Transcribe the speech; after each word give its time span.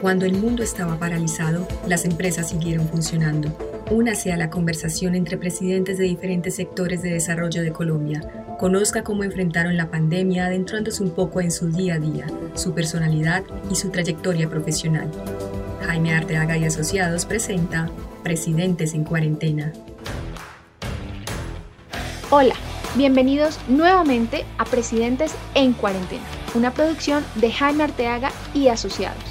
Cuando 0.00 0.26
el 0.26 0.34
mundo 0.34 0.62
estaba 0.62 0.98
paralizado, 0.98 1.66
las 1.86 2.04
empresas 2.04 2.48
siguieron 2.48 2.88
funcionando. 2.88 3.50
Únase 3.90 4.32
a 4.32 4.36
la 4.36 4.50
conversación 4.50 5.14
entre 5.14 5.36
presidentes 5.36 5.98
de 5.98 6.04
diferentes 6.04 6.56
sectores 6.56 7.02
de 7.02 7.10
desarrollo 7.10 7.62
de 7.62 7.72
Colombia. 7.72 8.20
Conozca 8.58 9.04
cómo 9.04 9.24
enfrentaron 9.24 9.76
la 9.76 9.90
pandemia 9.90 10.46
adentrándose 10.46 11.02
un 11.02 11.10
poco 11.10 11.40
en 11.40 11.52
su 11.52 11.70
día 11.70 11.94
a 11.94 11.98
día, 11.98 12.26
su 12.54 12.74
personalidad 12.74 13.44
y 13.70 13.76
su 13.76 13.90
trayectoria 13.90 14.48
profesional. 14.48 15.10
Jaime 15.86 16.14
Arteaga 16.14 16.56
y 16.56 16.64
Asociados 16.64 17.24
presenta 17.24 17.88
Presidentes 18.24 18.94
en 18.94 19.04
Cuarentena. 19.04 19.72
Hola, 22.30 22.54
bienvenidos 22.96 23.58
nuevamente 23.68 24.44
a 24.58 24.64
Presidentes 24.64 25.34
en 25.54 25.72
Cuarentena, 25.72 26.24
una 26.54 26.72
producción 26.72 27.24
de 27.34 27.52
Jaime 27.52 27.84
Arteaga 27.84 28.32
y 28.54 28.68
Asociados. 28.68 29.22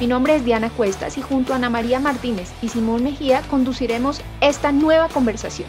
Mi 0.00 0.06
nombre 0.06 0.34
es 0.34 0.44
Diana 0.44 0.70
Cuestas 0.70 1.16
y 1.18 1.22
junto 1.22 1.52
a 1.52 1.56
Ana 1.56 1.70
María 1.70 2.00
Martínez 2.00 2.50
y 2.60 2.68
Simón 2.68 3.04
Mejía 3.04 3.42
conduciremos 3.42 4.20
esta 4.40 4.72
nueva 4.72 5.08
conversación. 5.08 5.68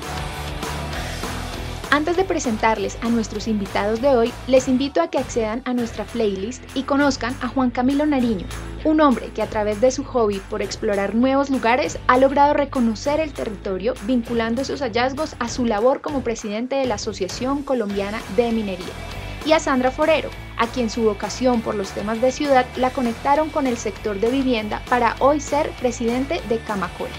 Antes 1.91 2.17
de 2.17 2.23
presentarles 2.23 2.97
a 3.03 3.09
nuestros 3.09 3.47
invitados 3.47 4.01
de 4.01 4.07
hoy, 4.07 4.33
les 4.47 4.67
invito 4.67 4.99
a 4.99 5.09
que 5.09 5.19
accedan 5.19 5.61
a 5.65 5.75
nuestra 5.75 6.05
playlist 6.05 6.63
y 6.75 6.81
conozcan 6.81 7.35
a 7.41 7.47
Juan 7.47 7.69
Camilo 7.69 8.07
Nariño, 8.07 8.47
un 8.83 8.99
hombre 8.99 9.27
que 9.27 9.43
a 9.43 9.47
través 9.47 9.79
de 9.79 9.91
su 9.91 10.03
hobby 10.03 10.41
por 10.49 10.63
explorar 10.63 11.13
nuevos 11.13 11.51
lugares 11.51 11.99
ha 12.07 12.17
logrado 12.17 12.55
reconocer 12.55 13.19
el 13.19 13.31
territorio 13.31 13.93
vinculando 14.07 14.65
sus 14.65 14.81
hallazgos 14.81 15.35
a 15.37 15.47
su 15.47 15.65
labor 15.65 16.01
como 16.01 16.21
presidente 16.21 16.75
de 16.77 16.87
la 16.87 16.95
Asociación 16.95 17.61
Colombiana 17.61 18.19
de 18.35 18.51
Minería. 18.51 19.22
Y 19.45 19.51
a 19.51 19.59
Sandra 19.59 19.91
Forero, 19.91 20.29
a 20.57 20.67
quien 20.67 20.89
su 20.89 21.03
vocación 21.03 21.61
por 21.61 21.75
los 21.75 21.91
temas 21.91 22.21
de 22.21 22.31
ciudad 22.31 22.65
la 22.77 22.91
conectaron 22.91 23.49
con 23.49 23.67
el 23.67 23.75
sector 23.75 24.19
de 24.19 24.29
vivienda 24.31 24.81
para 24.89 25.15
hoy 25.19 25.41
ser 25.41 25.69
presidente 25.71 26.39
de 26.47 26.59
Camacol. 26.59 27.09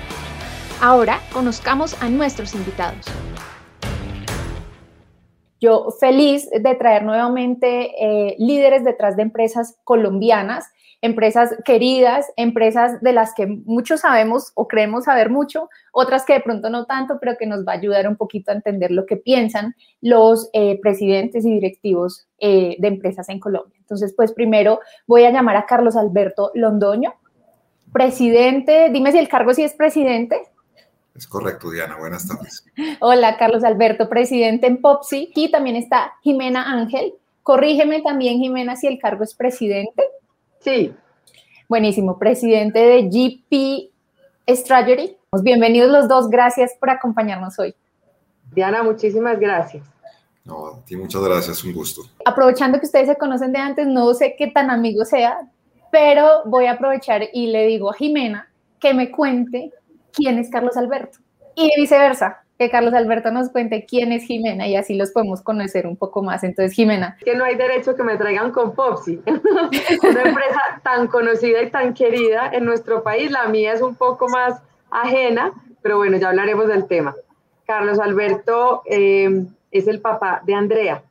Ahora 0.80 1.20
conozcamos 1.32 2.00
a 2.02 2.08
nuestros 2.08 2.54
invitados. 2.54 3.04
Yo 5.60 5.88
feliz 6.00 6.48
de 6.50 6.74
traer 6.74 7.04
nuevamente 7.04 7.92
eh, 7.98 8.36
líderes 8.38 8.84
detrás 8.84 9.16
de 9.16 9.22
empresas 9.22 9.78
colombianas, 9.84 10.66
empresas 11.04 11.54
queridas, 11.66 12.32
empresas 12.36 13.02
de 13.02 13.12
las 13.12 13.34
que 13.34 13.46
muchos 13.46 14.00
sabemos 14.00 14.52
o 14.54 14.66
creemos 14.66 15.04
saber 15.04 15.28
mucho, 15.28 15.68
otras 15.92 16.24
que 16.24 16.32
de 16.32 16.40
pronto 16.40 16.70
no 16.70 16.86
tanto, 16.86 17.18
pero 17.20 17.36
que 17.38 17.44
nos 17.44 17.66
va 17.66 17.72
a 17.72 17.76
ayudar 17.76 18.08
un 18.08 18.16
poquito 18.16 18.50
a 18.50 18.54
entender 18.54 18.90
lo 18.90 19.04
que 19.04 19.18
piensan 19.18 19.76
los 20.00 20.48
eh, 20.54 20.80
presidentes 20.80 21.44
y 21.44 21.52
directivos 21.52 22.26
eh, 22.38 22.76
de 22.78 22.88
empresas 22.88 23.28
en 23.28 23.38
Colombia. 23.38 23.76
Entonces, 23.80 24.14
pues 24.16 24.32
primero 24.32 24.80
voy 25.06 25.24
a 25.24 25.30
llamar 25.30 25.56
a 25.56 25.66
Carlos 25.66 25.94
Alberto 25.94 26.50
Londoño, 26.54 27.12
presidente, 27.92 28.88
dime 28.90 29.12
si 29.12 29.18
el 29.18 29.28
cargo 29.28 29.52
sí 29.52 29.62
es 29.62 29.74
presidente. 29.74 30.40
Es 31.14 31.26
correcto, 31.28 31.70
Diana. 31.70 31.98
Buenas 31.98 32.26
tardes. 32.26 32.64
Hola, 33.00 33.36
Carlos 33.36 33.62
Alberto, 33.62 34.08
presidente 34.08 34.66
en 34.68 34.80
POPSI. 34.80 35.28
Aquí 35.32 35.50
también 35.50 35.76
está 35.76 36.14
Jimena 36.22 36.72
Ángel. 36.72 37.12
Corrígeme 37.42 38.00
también, 38.00 38.38
Jimena, 38.38 38.74
si 38.74 38.86
el 38.86 38.98
cargo 38.98 39.22
es 39.22 39.34
presidente. 39.34 40.02
Sí. 40.64 40.94
Buenísimo, 41.68 42.18
presidente 42.18 42.78
de 42.78 43.02
GP 43.02 43.90
Strategy. 44.48 45.14
Bienvenidos 45.42 45.90
los 45.92 46.08
dos. 46.08 46.30
Gracias 46.30 46.72
por 46.80 46.88
acompañarnos 46.88 47.58
hoy. 47.58 47.74
Diana, 48.50 48.82
muchísimas 48.82 49.38
gracias. 49.38 49.86
No, 50.42 50.68
a 50.68 50.84
ti 50.86 50.96
muchas 50.96 51.22
gracias, 51.22 51.62
un 51.64 51.74
gusto. 51.74 52.02
Aprovechando 52.24 52.80
que 52.80 52.86
ustedes 52.86 53.08
se 53.08 53.16
conocen 53.16 53.52
de 53.52 53.58
antes, 53.58 53.86
no 53.86 54.14
sé 54.14 54.36
qué 54.38 54.46
tan 54.46 54.70
amigo 54.70 55.04
sea, 55.04 55.38
pero 55.92 56.44
voy 56.46 56.64
a 56.64 56.72
aprovechar 56.72 57.28
y 57.34 57.48
le 57.48 57.66
digo 57.66 57.90
a 57.90 57.94
Jimena 57.94 58.48
que 58.80 58.94
me 58.94 59.10
cuente 59.10 59.70
quién 60.12 60.38
es 60.38 60.48
Carlos 60.48 60.78
Alberto. 60.78 61.18
Y 61.56 61.70
viceversa, 61.76 62.42
que 62.64 62.70
Carlos 62.70 62.94
Alberto 62.94 63.30
nos 63.30 63.50
cuente 63.50 63.84
quién 63.84 64.10
es 64.10 64.24
Jimena 64.24 64.66
y 64.66 64.74
así 64.74 64.94
los 64.94 65.10
podemos 65.10 65.42
conocer 65.42 65.86
un 65.86 65.96
poco 65.96 66.22
más. 66.22 66.42
Entonces, 66.44 66.72
Jimena. 66.72 67.18
Que 67.22 67.36
no 67.36 67.44
hay 67.44 67.56
derecho 67.56 67.94
que 67.94 68.02
me 68.02 68.16
traigan 68.16 68.52
con 68.52 68.74
Popsi, 68.74 69.20
una 69.26 70.22
empresa 70.22 70.80
tan 70.82 71.06
conocida 71.08 71.62
y 71.62 71.70
tan 71.70 71.92
querida 71.92 72.50
en 72.52 72.64
nuestro 72.64 73.02
país. 73.02 73.30
La 73.30 73.48
mía 73.48 73.74
es 73.74 73.82
un 73.82 73.96
poco 73.96 74.28
más 74.28 74.62
ajena, 74.90 75.52
pero 75.82 75.98
bueno, 75.98 76.16
ya 76.16 76.30
hablaremos 76.30 76.68
del 76.68 76.86
tema. 76.86 77.14
Carlos 77.66 77.98
Alberto 77.98 78.82
eh, 78.86 79.44
es 79.70 79.86
el 79.86 80.00
papá 80.00 80.40
de 80.46 80.54
Andrea, 80.54 81.02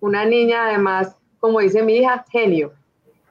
una 0.00 0.24
niña 0.24 0.66
además, 0.66 1.14
como 1.40 1.60
dice 1.60 1.82
mi 1.82 1.96
hija, 1.96 2.24
genio, 2.30 2.72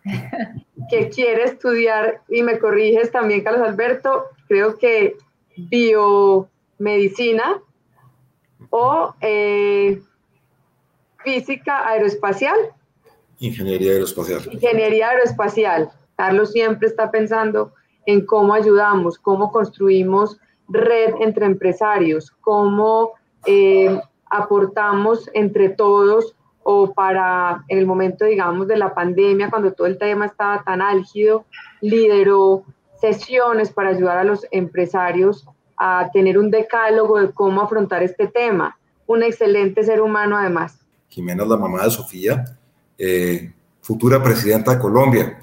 que 0.90 1.10
quiere 1.10 1.44
estudiar, 1.44 2.22
y 2.30 2.44
me 2.44 2.60
corriges 2.60 3.12
también, 3.12 3.44
Carlos 3.44 3.68
Alberto, 3.68 4.26
creo 4.48 4.78
que 4.78 5.16
biomedicina 6.78 7.62
o 8.70 9.14
eh, 9.22 10.02
física 11.24 11.88
aeroespacial. 11.88 12.58
Ingeniería 13.40 13.94
aeroespacial. 13.94 14.42
Ingeniería 14.52 15.10
aeroespacial. 15.10 15.92
Carlos 16.16 16.52
siempre 16.52 16.88
está 16.88 17.12
pensando 17.12 17.74
en 18.06 18.26
cómo 18.26 18.54
ayudamos, 18.54 19.18
cómo 19.18 19.52
construimos 19.52 20.40
red 20.68 21.16
entre 21.20 21.46
empresarios, 21.46 22.32
cómo 22.42 23.12
eh, 23.46 24.00
aportamos 24.30 25.30
entre 25.34 25.70
todos 25.70 26.36
o 26.64 26.94
para 26.94 27.64
en 27.68 27.78
el 27.78 27.86
momento, 27.86 28.26
digamos, 28.26 28.68
de 28.68 28.78
la 28.78 28.96
pandemia, 28.96 29.50
cuando 29.50 29.74
todo 29.74 29.86
el 29.86 30.00
tema 30.00 30.26
estaba 30.26 30.64
tan 30.64 30.82
álgido, 30.82 31.46
lideró 31.82 32.64
sesiones 33.00 33.72
para 33.72 33.90
ayudar 33.90 34.18
a 34.18 34.24
los 34.24 34.48
empresarios 34.50 35.46
a 35.78 36.10
tener 36.14 36.38
un 36.38 36.52
decálogo 36.52 37.20
de 37.20 37.32
cómo 37.32 37.62
afrontar 37.62 38.04
este 38.04 38.28
tema. 38.28 38.78
Un 39.08 39.24
excelente 39.24 39.84
ser 39.84 40.02
humano 40.02 40.38
además. 40.38 40.80
Jimena 41.10 41.44
es 41.44 41.50
la 41.50 41.58
mamá 41.58 41.84
de 41.84 41.92
Sofía, 41.92 42.46
eh, 42.98 43.54
futura 43.82 44.22
presidenta 44.22 44.74
de 44.74 44.80
Colombia. 44.80 45.40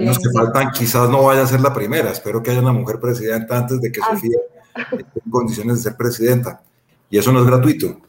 Los 0.00 0.18
que 0.18 0.30
faltan 0.32 0.70
quizás 0.70 1.08
no 1.10 1.24
vaya 1.24 1.42
a 1.42 1.46
ser 1.46 1.60
la 1.60 1.74
primera, 1.74 2.10
espero 2.10 2.42
que 2.42 2.50
haya 2.50 2.60
una 2.60 2.72
mujer 2.72 2.98
presidenta 2.98 3.58
antes 3.58 3.80
de 3.80 3.92
que 3.92 4.00
ah. 4.00 4.10
Sofía 4.10 4.38
esté 4.92 5.20
en 5.24 5.30
condiciones 5.30 5.76
de 5.76 5.90
ser 5.90 5.96
presidenta. 5.96 6.62
Y 7.10 7.18
eso 7.18 7.32
no 7.32 7.40
es 7.40 7.46
gratuito, 7.46 8.00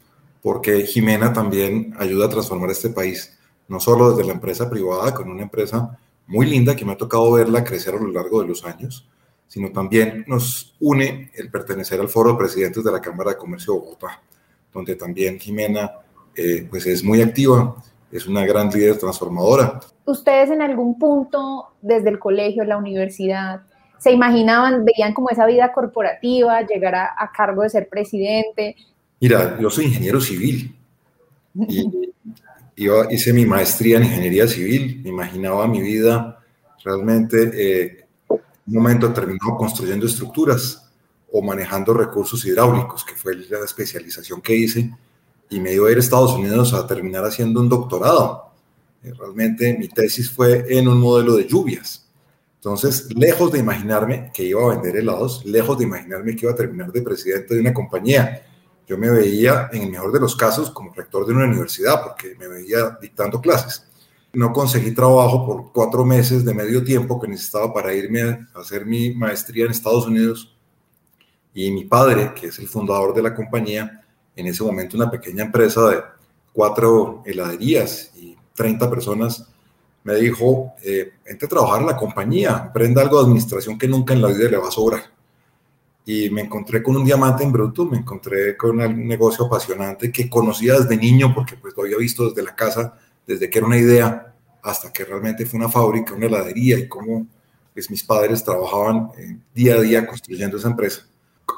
porque 0.42 0.86
Jimena 0.86 1.32
también 1.32 1.94
ayuda 1.98 2.26
a 2.26 2.30
transformar 2.30 2.70
este 2.70 2.90
país, 2.90 3.38
no 3.68 3.78
solo 3.78 4.10
desde 4.10 4.26
la 4.26 4.32
empresa 4.32 4.70
privada, 4.70 5.14
con 5.14 5.30
una 5.30 5.42
empresa 5.42 5.98
muy 6.26 6.46
linda 6.46 6.74
que 6.74 6.84
me 6.84 6.92
ha 6.92 6.96
tocado 6.96 7.30
verla 7.32 7.64
crecer 7.64 7.94
a 7.94 8.00
lo 8.00 8.08
largo 8.08 8.40
de 8.40 8.48
los 8.48 8.64
años, 8.64 9.06
sino 9.48 9.70
también 9.70 10.24
nos 10.26 10.74
une 10.80 11.30
el 11.34 11.50
pertenecer 11.50 12.00
al 12.00 12.08
Foro 12.08 12.32
de 12.32 12.38
Presidentes 12.38 12.82
de 12.84 12.92
la 12.92 13.00
Cámara 13.00 13.30
de 13.30 13.36
Comercio 13.36 13.74
de 13.74 13.80
Bogotá, 13.80 14.22
donde 14.72 14.96
también 14.96 15.38
Jimena 15.38 15.92
eh, 16.34 16.66
pues 16.68 16.86
es 16.86 17.02
muy 17.02 17.22
activa, 17.22 17.76
es 18.10 18.26
una 18.26 18.44
gran 18.44 18.70
líder 18.70 18.98
transformadora. 18.98 19.80
¿Ustedes 20.04 20.50
en 20.50 20.62
algún 20.62 20.98
punto, 20.98 21.68
desde 21.80 22.10
el 22.10 22.18
colegio, 22.18 22.64
la 22.64 22.76
universidad, 22.76 23.62
se 23.98 24.12
imaginaban, 24.12 24.84
veían 24.84 25.14
como 25.14 25.30
esa 25.30 25.46
vida 25.46 25.72
corporativa, 25.72 26.60
llegar 26.62 26.94
a, 26.94 27.14
a 27.18 27.32
cargo 27.32 27.62
de 27.62 27.70
ser 27.70 27.88
presidente? 27.88 28.76
Mira, 29.20 29.58
yo 29.60 29.70
soy 29.70 29.86
ingeniero 29.86 30.20
civil 30.20 30.76
y 31.54 32.12
yo 32.84 33.04
hice 33.10 33.32
mi 33.32 33.46
maestría 33.46 33.96
en 33.96 34.04
ingeniería 34.04 34.46
civil, 34.46 35.00
me 35.02 35.10
imaginaba 35.10 35.66
mi 35.66 35.80
vida 35.80 36.40
realmente 36.84 37.50
eh, 37.54 38.05
un 38.66 38.74
momento 38.74 39.12
terminado 39.12 39.56
construyendo 39.56 40.06
estructuras 40.06 40.90
o 41.30 41.42
manejando 41.42 41.94
recursos 41.94 42.44
hidráulicos, 42.44 43.04
que 43.04 43.14
fue 43.14 43.36
la 43.36 43.64
especialización 43.64 44.40
que 44.40 44.56
hice, 44.56 44.90
y 45.48 45.60
me 45.60 45.70
dio 45.70 45.86
a 45.86 45.92
ir 45.92 45.96
a 45.96 46.00
Estados 46.00 46.32
Unidos 46.32 46.72
a 46.74 46.86
terminar 46.86 47.24
haciendo 47.24 47.60
un 47.60 47.68
doctorado. 47.68 48.50
Eh, 49.02 49.12
realmente 49.16 49.76
mi 49.78 49.88
tesis 49.88 50.30
fue 50.30 50.64
en 50.68 50.88
un 50.88 50.98
modelo 50.98 51.36
de 51.36 51.46
lluvias. 51.46 52.08
Entonces, 52.56 53.14
lejos 53.14 53.52
de 53.52 53.60
imaginarme 53.60 54.32
que 54.34 54.42
iba 54.42 54.60
a 54.64 54.74
vender 54.74 54.96
helados, 54.96 55.44
lejos 55.44 55.78
de 55.78 55.84
imaginarme 55.84 56.34
que 56.34 56.46
iba 56.46 56.52
a 56.52 56.56
terminar 56.56 56.90
de 56.90 57.02
presidente 57.02 57.54
de 57.54 57.60
una 57.60 57.72
compañía, 57.72 58.42
yo 58.88 58.98
me 58.98 59.10
veía, 59.10 59.68
en 59.72 59.82
el 59.82 59.90
mejor 59.90 60.12
de 60.12 60.20
los 60.20 60.34
casos, 60.34 60.70
como 60.70 60.92
rector 60.92 61.26
de 61.26 61.32
una 61.32 61.44
universidad, 61.44 62.02
porque 62.02 62.34
me 62.36 62.48
veía 62.48 62.98
dictando 63.00 63.40
clases. 63.40 63.86
No 64.32 64.52
conseguí 64.52 64.92
trabajo 64.92 65.46
por 65.46 65.72
cuatro 65.72 66.04
meses 66.04 66.44
de 66.44 66.54
medio 66.54 66.84
tiempo 66.84 67.20
que 67.20 67.28
necesitaba 67.28 67.72
para 67.72 67.94
irme 67.94 68.22
a 68.22 68.48
hacer 68.54 68.84
mi 68.84 69.14
maestría 69.14 69.64
en 69.64 69.70
Estados 69.70 70.06
Unidos. 70.06 70.54
Y 71.54 71.70
mi 71.70 71.84
padre, 71.84 72.32
que 72.34 72.48
es 72.48 72.58
el 72.58 72.68
fundador 72.68 73.14
de 73.14 73.22
la 73.22 73.34
compañía, 73.34 74.04
en 74.34 74.46
ese 74.46 74.62
momento 74.62 74.96
una 74.96 75.10
pequeña 75.10 75.44
empresa 75.44 75.88
de 75.88 76.02
cuatro 76.52 77.22
heladerías 77.24 78.12
y 78.14 78.36
30 78.54 78.90
personas, 78.90 79.48
me 80.04 80.14
dijo, 80.16 80.74
eh, 80.82 81.14
entre 81.24 81.46
a 81.46 81.48
trabajar 81.48 81.80
en 81.80 81.86
la 81.86 81.96
compañía, 81.96 82.56
aprenda 82.56 83.02
algo 83.02 83.18
de 83.18 83.24
administración 83.24 83.78
que 83.78 83.88
nunca 83.88 84.14
en 84.14 84.22
la 84.22 84.28
vida 84.28 84.50
le 84.50 84.56
va 84.58 84.68
a 84.68 84.70
sobrar 84.70 85.16
y 86.08 86.30
me 86.30 86.42
encontré 86.42 86.84
con 86.84 86.96
un 86.96 87.04
diamante 87.04 87.42
en 87.42 87.50
bruto, 87.50 87.84
me 87.84 87.98
encontré 87.98 88.56
con 88.56 88.80
un 88.80 89.08
negocio 89.08 89.46
apasionante 89.46 90.12
que 90.12 90.30
conocía 90.30 90.74
desde 90.74 90.96
niño 90.96 91.34
porque 91.34 91.56
pues 91.56 91.74
lo 91.76 91.82
había 91.82 91.96
visto 91.96 92.28
desde 92.28 92.44
la 92.44 92.54
casa, 92.54 92.96
desde 93.26 93.50
que 93.50 93.58
era 93.58 93.66
una 93.66 93.78
idea 93.78 94.34
hasta 94.62 94.92
que 94.92 95.04
realmente 95.04 95.46
fue 95.46 95.58
una 95.58 95.68
fábrica, 95.68 96.14
una 96.14 96.26
heladería 96.26 96.78
y 96.78 96.88
cómo 96.88 97.26
pues, 97.72 97.90
mis 97.90 98.02
padres 98.02 98.42
trabajaban 98.42 99.10
eh, 99.18 99.38
día 99.54 99.74
a 99.74 99.80
día 99.80 100.06
construyendo 100.06 100.56
esa 100.56 100.68
empresa. 100.68 101.06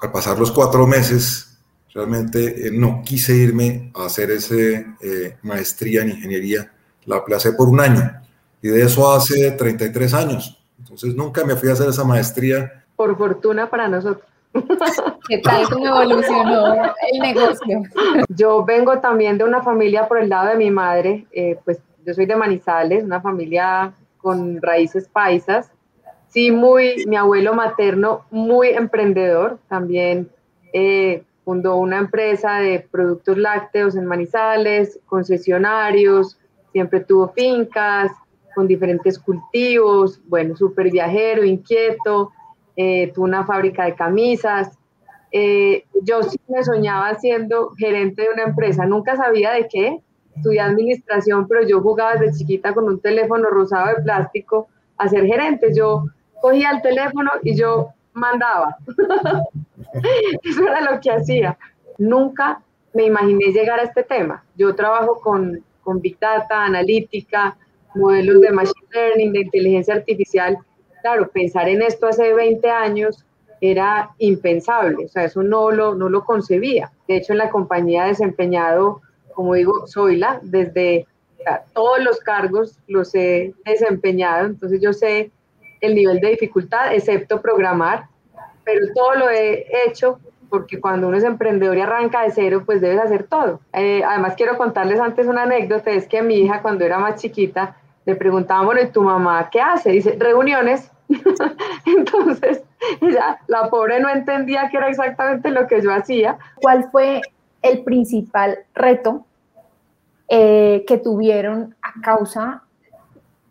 Al 0.02 0.12
pasar 0.12 0.38
los 0.38 0.52
cuatro 0.52 0.86
meses, 0.86 1.58
realmente 1.94 2.68
eh, 2.68 2.70
no 2.70 3.02
quise 3.04 3.34
irme 3.34 3.90
a 3.94 4.06
hacer 4.06 4.30
esa 4.30 4.54
eh, 4.54 5.36
maestría 5.42 6.02
en 6.02 6.10
ingeniería, 6.10 6.72
la 7.06 7.16
aplacé 7.16 7.52
por 7.52 7.68
un 7.68 7.80
año 7.80 8.20
y 8.60 8.68
de 8.68 8.82
eso 8.82 9.10
hace 9.10 9.52
33 9.52 10.14
años. 10.14 10.60
Entonces 10.78 11.14
nunca 11.14 11.44
me 11.44 11.56
fui 11.56 11.68
a 11.68 11.72
hacer 11.72 11.88
esa 11.88 12.04
maestría. 12.04 12.84
Por 12.96 13.16
fortuna 13.16 13.70
para 13.70 13.88
nosotros. 13.88 14.24
¿Qué 15.28 15.38
tal 15.38 15.68
cómo 15.70 15.86
evolucionó 15.86 16.74
el 17.12 17.18
negocio? 17.20 17.82
Yo 18.28 18.64
vengo 18.64 18.98
también 18.98 19.38
de 19.38 19.44
una 19.44 19.62
familia 19.62 20.08
por 20.08 20.18
el 20.18 20.28
lado 20.28 20.48
de 20.48 20.56
mi 20.56 20.70
madre, 20.70 21.26
pues 21.64 21.80
yo 22.04 22.14
soy 22.14 22.26
de 22.26 22.36
Manizales, 22.36 23.04
una 23.04 23.20
familia 23.20 23.92
con 24.18 24.60
raíces 24.62 25.08
paisas. 25.08 25.70
Sí, 26.28 26.50
muy, 26.50 27.04
mi 27.06 27.16
abuelo 27.16 27.54
materno, 27.54 28.24
muy 28.30 28.68
emprendedor, 28.68 29.58
también 29.68 30.28
eh, 30.72 31.22
fundó 31.44 31.76
una 31.76 31.98
empresa 31.98 32.58
de 32.60 32.86
productos 32.90 33.38
lácteos 33.38 33.96
en 33.96 34.04
Manizales, 34.04 35.00
concesionarios, 35.06 36.38
siempre 36.72 37.00
tuvo 37.00 37.28
fincas 37.28 38.12
con 38.54 38.66
diferentes 38.66 39.18
cultivos, 39.18 40.20
bueno, 40.26 40.56
súper 40.56 40.90
viajero, 40.90 41.44
inquieto, 41.44 42.32
eh, 42.80 43.10
tuvo 43.12 43.24
una 43.24 43.44
fábrica 43.44 43.86
de 43.86 43.96
camisas. 43.96 44.78
Eh, 45.32 45.84
yo 46.04 46.22
sí 46.22 46.38
me 46.46 46.62
soñaba 46.62 47.12
siendo 47.16 47.70
gerente 47.76 48.22
de 48.22 48.28
una 48.30 48.44
empresa, 48.44 48.86
nunca 48.86 49.16
sabía 49.16 49.50
de 49.50 49.66
qué, 49.66 50.00
estudié 50.36 50.60
administración, 50.60 51.48
pero 51.48 51.66
yo 51.66 51.80
jugaba 51.80 52.14
desde 52.14 52.38
chiquita 52.38 52.72
con 52.72 52.84
un 52.84 53.00
teléfono 53.00 53.50
rosado 53.50 53.88
de 53.88 54.02
plástico 54.02 54.68
a 54.96 55.08
ser 55.08 55.26
gerente. 55.26 55.74
Yo 55.74 56.04
cogía 56.40 56.70
el 56.70 56.80
teléfono 56.80 57.32
y 57.42 57.56
yo 57.56 57.88
mandaba. 58.12 58.76
Eso 60.44 60.62
era 60.62 60.80
lo 60.80 61.00
que 61.00 61.10
hacía. 61.10 61.58
Nunca 61.98 62.62
me 62.94 63.06
imaginé 63.06 63.46
llegar 63.46 63.80
a 63.80 63.82
este 63.82 64.04
tema. 64.04 64.44
Yo 64.56 64.72
trabajo 64.76 65.20
con, 65.20 65.64
con 65.82 66.00
Big 66.00 66.16
Data, 66.20 66.64
analítica, 66.64 67.56
modelos 67.96 68.40
de 68.40 68.52
Machine 68.52 68.86
Learning, 68.92 69.32
de 69.32 69.40
inteligencia 69.40 69.94
artificial. 69.94 70.58
Claro, 71.02 71.28
pensar 71.28 71.68
en 71.68 71.82
esto 71.82 72.06
hace 72.06 72.32
20 72.32 72.68
años 72.70 73.24
era 73.60 74.10
impensable, 74.18 75.06
o 75.06 75.08
sea, 75.08 75.24
eso 75.24 75.42
no 75.42 75.70
lo, 75.70 75.94
no 75.94 76.08
lo 76.08 76.24
concebía. 76.24 76.92
De 77.08 77.16
hecho, 77.16 77.32
en 77.32 77.38
la 77.38 77.50
compañía 77.50 78.06
he 78.06 78.08
desempeñado 78.08 79.00
como 79.38 79.54
digo, 79.54 79.86
soy 79.86 80.16
la, 80.16 80.40
desde 80.42 81.06
todos 81.72 82.02
los 82.02 82.18
cargos 82.18 82.76
los 82.88 83.14
he 83.14 83.54
desempeñado, 83.64 84.46
entonces 84.46 84.80
yo 84.80 84.92
sé 84.92 85.30
el 85.80 85.94
nivel 85.94 86.18
de 86.18 86.30
dificultad, 86.30 86.92
excepto 86.92 87.40
programar, 87.40 88.06
pero 88.64 88.80
todo 88.92 89.14
lo 89.14 89.30
he 89.30 89.64
hecho 89.86 90.18
porque 90.50 90.80
cuando 90.80 91.06
uno 91.06 91.18
es 91.18 91.22
emprendedor 91.22 91.76
y 91.76 91.82
arranca 91.82 92.24
de 92.24 92.32
cero, 92.32 92.64
pues 92.66 92.80
debes 92.80 92.98
hacer 92.98 93.28
todo. 93.28 93.60
Eh, 93.74 94.02
además, 94.04 94.34
quiero 94.36 94.58
contarles 94.58 94.98
antes 94.98 95.28
una 95.28 95.44
anécdota, 95.44 95.92
es 95.92 96.08
que 96.08 96.20
mi 96.20 96.34
hija 96.38 96.60
cuando 96.60 96.84
era 96.84 96.98
más 96.98 97.20
chiquita, 97.20 97.76
le 98.08 98.16
preguntaban, 98.16 98.64
bueno, 98.64 98.80
¿y 98.80 98.86
tu 98.86 99.02
mamá 99.02 99.50
qué 99.52 99.60
hace? 99.60 99.90
Dice, 99.90 100.16
reuniones. 100.18 100.90
Entonces, 101.84 102.62
ella, 103.02 103.38
la 103.48 103.68
pobre 103.68 104.00
no 104.00 104.08
entendía 104.08 104.70
que 104.70 104.78
era 104.78 104.88
exactamente 104.88 105.50
lo 105.50 105.66
que 105.66 105.82
yo 105.82 105.92
hacía. 105.92 106.38
¿Cuál 106.54 106.90
fue 106.90 107.20
el 107.60 107.84
principal 107.84 108.60
reto 108.74 109.26
eh, 110.26 110.86
que 110.88 110.96
tuvieron 110.96 111.76
a 111.82 112.00
causa 112.00 112.62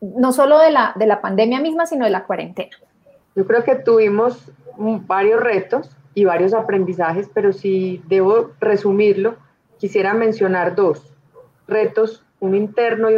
no 0.01 0.31
solo 0.31 0.57
de 0.57 0.71
la, 0.71 0.93
de 0.95 1.05
la 1.05 1.21
pandemia 1.21 1.61
misma, 1.61 1.85
sino 1.85 2.05
de 2.05 2.11
la 2.11 2.23
cuarentena? 2.23 2.75
Yo 3.35 3.45
creo 3.45 3.63
que 3.63 3.75
tuvimos 3.75 4.51
varios 4.75 5.39
retos 5.39 5.95
y 6.15 6.25
varios 6.25 6.55
aprendizajes, 6.55 7.29
pero 7.31 7.53
si 7.53 8.01
debo 8.07 8.53
resumirlo, 8.59 9.35
quisiera 9.77 10.15
mencionar 10.15 10.73
dos 10.73 11.13
retos, 11.67 12.23
un 12.39 12.55
interno 12.55 13.09
y, 13.09 13.15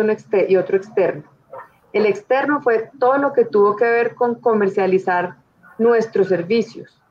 otro 0.56 0.78
externo. 0.78 1.24
El 1.92 2.06
externo 2.06 2.62
fue 2.62 2.90
todo 3.00 3.18
lo 3.18 3.34
que 3.34 3.46
tuvo 3.46 3.76
que 3.76 3.86
ver 3.86 4.16
con 4.16 4.36
comercializar 4.36 5.36
nuestros 5.78 6.28
servicios. 6.28 7.02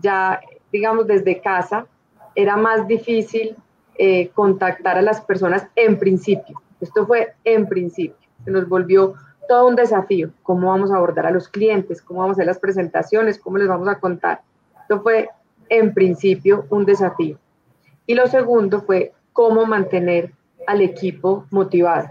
Ya, 0.00 0.40
digamos, 0.72 1.06
desde 1.06 1.40
casa 1.40 1.86
era 2.34 2.56
más 2.56 2.86
difícil 2.86 3.56
eh, 3.96 4.30
contactar 4.34 4.96
a 4.96 5.02
las 5.02 5.20
personas 5.20 5.66
en 5.74 5.98
principio. 5.98 6.60
Esto 6.80 7.06
fue 7.06 7.34
en 7.44 7.68
principio. 7.68 8.28
Se 8.44 8.50
nos 8.50 8.68
volvió 8.68 9.14
todo 9.48 9.66
un 9.66 9.74
desafío. 9.74 10.30
¿Cómo 10.44 10.68
vamos 10.68 10.92
a 10.92 10.96
abordar 10.96 11.26
a 11.26 11.30
los 11.30 11.48
clientes? 11.48 12.00
¿Cómo 12.00 12.20
vamos 12.20 12.34
a 12.34 12.36
hacer 12.36 12.46
las 12.46 12.60
presentaciones? 12.60 13.38
¿Cómo 13.38 13.58
les 13.58 13.66
vamos 13.66 13.88
a 13.88 13.98
contar? 13.98 14.42
Esto 14.82 15.02
fue 15.02 15.30
en 15.68 15.92
principio 15.92 16.66
un 16.70 16.84
desafío. 16.84 17.38
Y 18.06 18.14
lo 18.14 18.26
segundo 18.28 18.82
fue 18.82 19.12
cómo 19.32 19.66
mantener 19.66 20.32
al 20.68 20.82
equipo 20.82 21.46
motivado. 21.50 22.08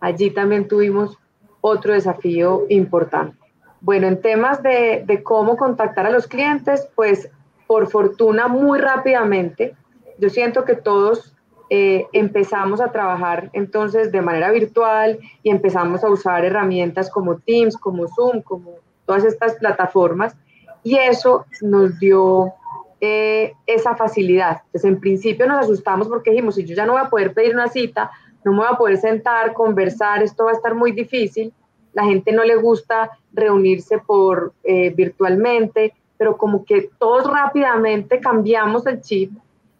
Allí 0.00 0.30
también 0.30 0.66
tuvimos 0.66 1.18
otro 1.60 1.92
desafío 1.92 2.64
importante. 2.70 3.36
Bueno, 3.82 4.06
en 4.06 4.20
temas 4.22 4.62
de, 4.62 5.20
cómo 5.22 5.58
contactar 5.58 6.06
a 6.06 6.10
los 6.10 6.26
clientes, 6.26 6.88
pues 6.96 7.28
por 7.66 7.86
fortuna 7.88 8.48
muy 8.48 8.78
rápidamente 8.80 9.74
yo 10.18 10.30
siento 10.30 10.64
que 10.64 10.74
todos 10.74 11.34
eh, 11.68 12.06
empezamos 12.14 12.80
a 12.80 12.90
trabajar 12.90 13.50
entonces 13.52 14.10
de 14.10 14.22
manera 14.22 14.50
virtual 14.50 15.18
y 15.42 15.50
empezamos 15.50 16.02
a 16.02 16.08
usar 16.08 16.46
herramientas 16.46 17.10
como 17.10 17.36
Teams, 17.36 17.76
como 17.76 18.08
Zoom, 18.08 18.40
como 18.40 18.76
todas 19.04 19.24
estas 19.24 19.56
plataformas 19.56 20.34
y 20.82 20.96
eso 20.96 21.44
nos 21.60 21.98
dio 21.98 22.54
eh, 23.00 23.54
esa 23.66 23.96
facilidad. 23.96 24.62
Entonces 24.66 24.84
en 24.84 25.00
principio 25.00 25.46
nos 25.46 25.64
asustamos 25.64 26.08
porque 26.08 26.30
dijimos, 26.30 26.56
si 26.56 26.64
yo 26.64 26.74
ya 26.74 26.86
no 26.86 26.92
voy 26.92 27.02
a 27.02 27.10
poder 27.10 27.32
pedir 27.32 27.54
una 27.54 27.68
cita, 27.68 28.10
no 28.44 28.52
me 28.52 28.58
voy 28.58 28.68
a 28.70 28.76
poder 28.76 28.96
sentar, 28.98 29.52
conversar, 29.52 30.22
esto 30.22 30.44
va 30.44 30.50
a 30.50 30.54
estar 30.54 30.74
muy 30.74 30.92
difícil, 30.92 31.52
la 31.92 32.04
gente 32.04 32.32
no 32.32 32.44
le 32.44 32.56
gusta 32.56 33.10
reunirse 33.32 33.98
por 33.98 34.52
eh, 34.64 34.90
virtualmente, 34.90 35.94
pero 36.16 36.36
como 36.36 36.64
que 36.64 36.90
todos 36.98 37.30
rápidamente 37.30 38.20
cambiamos 38.20 38.86
el 38.86 39.00
chip 39.00 39.32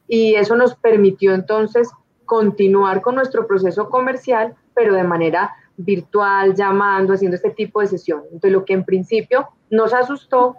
y 0.07 0.35
eso 0.35 0.57
nos 0.57 0.75
permitió 0.75 1.35
entonces 1.35 1.91
continuar 2.25 3.01
con 3.01 3.15
nuestro 3.15 3.47
proceso 3.47 3.89
comercial, 3.89 4.55
pero 4.75 4.95
de 4.95 5.05
manera 5.05 5.55
virtual, 5.79 6.55
llamando, 6.55 7.15
haciendo 7.15 7.37
este 7.37 7.51
tipo 7.51 7.81
de 7.81 7.87
sesión. 7.87 8.23
Entonces, 8.25 8.53
lo 8.53 8.65
que 8.65 8.75
en 8.75 8.85
principio 8.85 9.49
nos 9.71 9.95
asustó 9.95 10.57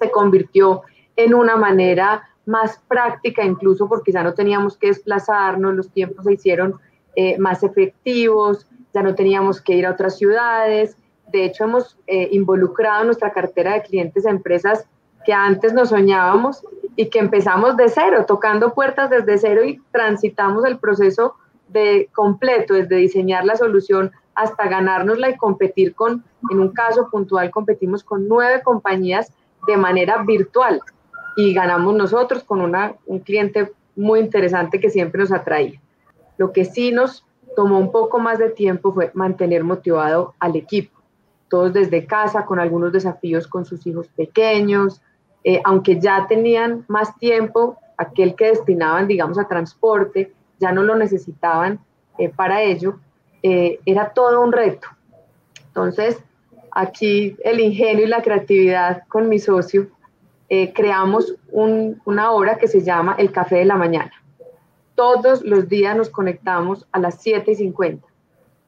se 0.00 0.10
convirtió 0.10 0.82
en 1.16 1.34
una 1.34 1.56
manera 1.56 2.28
más 2.46 2.78
práctica, 2.88 3.44
incluso 3.44 3.88
porque 3.88 4.12
ya 4.12 4.22
no 4.22 4.34
teníamos 4.34 4.76
que 4.76 4.88
desplazarnos, 4.88 5.74
los 5.74 5.90
tiempos 5.90 6.24
se 6.24 6.34
hicieron 6.34 6.74
eh, 7.16 7.38
más 7.38 7.62
efectivos, 7.62 8.66
ya 8.92 9.02
no 9.02 9.14
teníamos 9.14 9.60
que 9.60 9.74
ir 9.74 9.86
a 9.86 9.92
otras 9.92 10.18
ciudades. 10.18 10.96
De 11.32 11.44
hecho, 11.44 11.64
hemos 11.64 11.98
eh, 12.06 12.28
involucrado 12.32 13.04
nuestra 13.04 13.32
cartera 13.32 13.74
de 13.74 13.82
clientes 13.82 14.26
a 14.26 14.30
empresas 14.30 14.86
que 15.24 15.32
antes 15.32 15.72
nos 15.72 15.88
soñábamos 15.88 16.62
y 16.96 17.08
que 17.08 17.18
empezamos 17.18 17.76
de 17.76 17.88
cero, 17.88 18.24
tocando 18.26 18.74
puertas 18.74 19.08
desde 19.08 19.38
cero 19.38 19.64
y 19.64 19.80
transitamos 19.90 20.64
el 20.64 20.78
proceso 20.78 21.34
de 21.68 22.10
completo, 22.14 22.74
desde 22.74 22.96
diseñar 22.96 23.44
la 23.44 23.56
solución 23.56 24.12
hasta 24.34 24.68
ganárnosla 24.68 25.30
y 25.30 25.36
competir 25.36 25.94
con, 25.94 26.24
en 26.50 26.60
un 26.60 26.70
caso 26.72 27.08
puntual, 27.10 27.50
competimos 27.50 28.04
con 28.04 28.28
nueve 28.28 28.62
compañías 28.62 29.32
de 29.66 29.76
manera 29.76 30.22
virtual 30.24 30.82
y 31.36 31.52
ganamos 31.52 31.94
nosotros 31.94 32.44
con 32.44 32.60
una, 32.60 32.94
un 33.06 33.20
cliente 33.20 33.72
muy 33.96 34.20
interesante 34.20 34.80
que 34.80 34.90
siempre 34.90 35.20
nos 35.20 35.32
atraía. 35.32 35.80
Lo 36.36 36.52
que 36.52 36.64
sí 36.64 36.92
nos 36.92 37.24
tomó 37.54 37.78
un 37.78 37.92
poco 37.92 38.18
más 38.18 38.38
de 38.38 38.50
tiempo 38.50 38.92
fue 38.92 39.10
mantener 39.14 39.64
motivado 39.64 40.34
al 40.38 40.56
equipo, 40.56 41.00
todos 41.48 41.72
desde 41.72 42.06
casa, 42.06 42.44
con 42.44 42.58
algunos 42.58 42.92
desafíos 42.92 43.46
con 43.46 43.64
sus 43.64 43.86
hijos 43.86 44.08
pequeños, 44.08 45.00
eh, 45.44 45.60
aunque 45.64 46.00
ya 46.00 46.26
tenían 46.26 46.84
más 46.88 47.16
tiempo, 47.18 47.76
aquel 47.96 48.34
que 48.34 48.46
destinaban, 48.46 49.06
digamos, 49.06 49.38
a 49.38 49.46
transporte, 49.46 50.32
ya 50.58 50.72
no 50.72 50.82
lo 50.82 50.96
necesitaban 50.96 51.78
eh, 52.18 52.28
para 52.28 52.62
ello, 52.62 52.98
eh, 53.42 53.78
era 53.84 54.10
todo 54.10 54.40
un 54.40 54.52
reto. 54.52 54.88
Entonces, 55.68 56.18
aquí 56.70 57.36
el 57.44 57.60
ingenio 57.60 58.04
y 58.04 58.08
la 58.08 58.22
creatividad 58.22 59.02
con 59.08 59.28
mi 59.28 59.38
socio, 59.38 59.88
creamos 60.48 61.34
una 61.50 62.30
hora 62.30 62.58
que 62.58 62.68
se 62.68 62.82
llama 62.82 63.16
el 63.18 63.32
café 63.32 63.56
de 63.56 63.64
la 63.64 63.76
mañana. 63.76 64.12
Todos 64.94 65.42
los 65.42 65.68
días 65.68 65.96
nos 65.96 66.10
conectamos 66.10 66.86
a 66.92 67.00
las 67.00 67.20
7 67.20 67.50
y 67.50 67.54
50. 67.56 68.06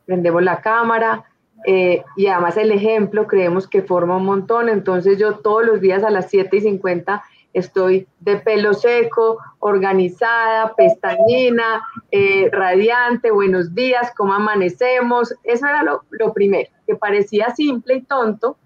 Prendemos 0.07 0.43
la 0.43 0.61
cámara, 0.61 1.25
eh, 1.65 2.05
y 2.17 2.29
además 2.29 2.57
el 2.57 2.71
ejemplo 2.71 3.27
creemos 3.27 3.67
que 3.67 3.83
forma 3.83 4.17
un 4.17 4.25
montón, 4.25 4.69
entonces 4.69 5.19
yo 5.19 5.39
todos 5.39 5.65
los 5.67 5.81
días 5.81 6.05
a 6.05 6.11
las 6.11 6.31
7 6.31 6.57
y 6.57 6.61
50 6.61 7.25
estoy 7.55 8.07
de 8.21 8.37
pelo 8.37 8.75
seco, 8.75 9.39
organizada, 9.61 10.75
pestañina, 10.77 11.83
eh, 12.13 12.51
radiante, 12.53 13.31
buenos 13.31 13.75
días, 13.75 14.13
¿cómo 14.17 14.35
amanecemos? 14.35 15.35
Eso 15.43 15.67
era 15.67 15.83
lo, 15.83 16.33
primero, 16.35 16.71
que 16.87 16.95
parecía 16.95 17.53
simple 17.55 17.95
y 17.95 18.03
tonto, 18.03 18.59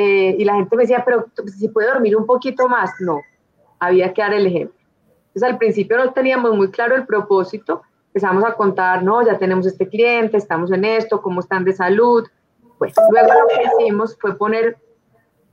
eh, 0.00 0.36
y 0.38 0.44
la 0.44 0.54
gente 0.54 0.76
me 0.76 0.84
decía, 0.84 1.04
pero 1.04 1.26
si 1.46 1.68
puede 1.68 1.88
dormir 1.88 2.16
un 2.16 2.24
poquito 2.24 2.68
más, 2.68 2.90
no, 3.00 3.20
había 3.78 4.12
que 4.14 4.22
dar 4.22 4.32
el 4.32 4.46
ejemplo. 4.46 4.78
Entonces 5.28 5.42
al 5.42 5.58
principio 5.58 5.98
no 5.98 6.12
teníamos 6.12 6.56
muy 6.56 6.70
claro 6.70 6.96
el 6.96 7.06
propósito, 7.06 7.82
empezamos 8.06 8.44
a 8.44 8.54
contar, 8.54 9.02
no, 9.02 9.24
ya 9.24 9.38
tenemos 9.38 9.66
este 9.66 9.88
cliente, 9.88 10.36
estamos 10.36 10.72
en 10.72 10.84
esto, 10.84 11.20
cómo 11.20 11.40
están 11.40 11.64
de 11.64 11.72
salud. 11.72 12.26
Pues 12.78 12.94
luego 13.10 13.28
lo 13.28 13.46
que 13.48 13.84
hicimos 13.84 14.16
fue 14.18 14.36
poner 14.36 14.78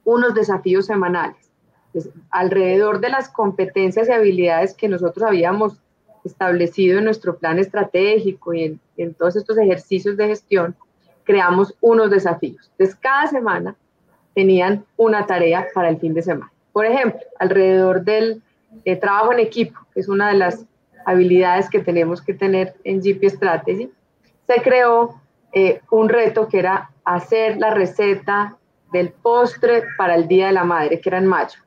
unos 0.05 0.33
desafíos 0.33 0.85
semanales 0.85 1.51
pues, 1.91 2.09
alrededor 2.29 3.01
de 3.01 3.09
las 3.09 3.27
competencias 3.27 4.07
y 4.07 4.13
habilidades 4.13 4.73
que 4.73 4.87
nosotros 4.87 5.27
habíamos 5.27 5.81
establecido 6.23 6.99
en 6.99 7.05
nuestro 7.05 7.37
plan 7.37 7.59
estratégico 7.59 8.53
y 8.53 8.79
en, 8.95 9.13
todos 9.13 9.35
estos 9.35 9.57
ejercicios 9.57 10.15
de 10.15 10.27
gestión, 10.27 10.75
creamos 11.25 11.75
unos 11.81 12.09
desafíos. 12.09 12.71
Entonces, 12.71 12.95
cada 12.95 13.27
semana 13.27 13.75
tenían 14.37 14.85
una 14.97 15.25
tarea 15.25 15.65
para 15.73 15.89
el 15.89 15.97
fin 15.97 16.13
de 16.13 16.21
semana. 16.21 16.51
Por 16.71 16.85
ejemplo, 16.85 17.19
alrededor 17.39 18.03
del 18.03 18.43
eh, 18.85 18.95
trabajo 18.95 19.33
en 19.33 19.39
equipo, 19.39 19.79
que 19.91 19.99
es 19.99 20.07
una 20.07 20.27
de 20.27 20.35
las 20.35 20.63
habilidades 21.07 21.67
que 21.71 21.79
tenemos 21.79 22.21
que 22.21 22.35
tener 22.35 22.75
en 22.83 23.01
GP 23.01 23.31
Strategy, 23.31 23.89
se 24.45 24.61
creó 24.61 25.19
eh, 25.53 25.81
un 25.89 26.07
reto 26.07 26.47
que 26.47 26.59
era 26.59 26.91
hacer 27.03 27.57
la 27.57 27.71
receta 27.71 28.55
del 28.93 29.09
postre 29.09 29.81
para 29.97 30.13
el 30.13 30.27
Día 30.27 30.45
de 30.47 30.53
la 30.53 30.65
Madre, 30.65 31.01
que 31.01 31.09
era 31.09 31.17
en 31.17 31.25
mayo. 31.25 31.57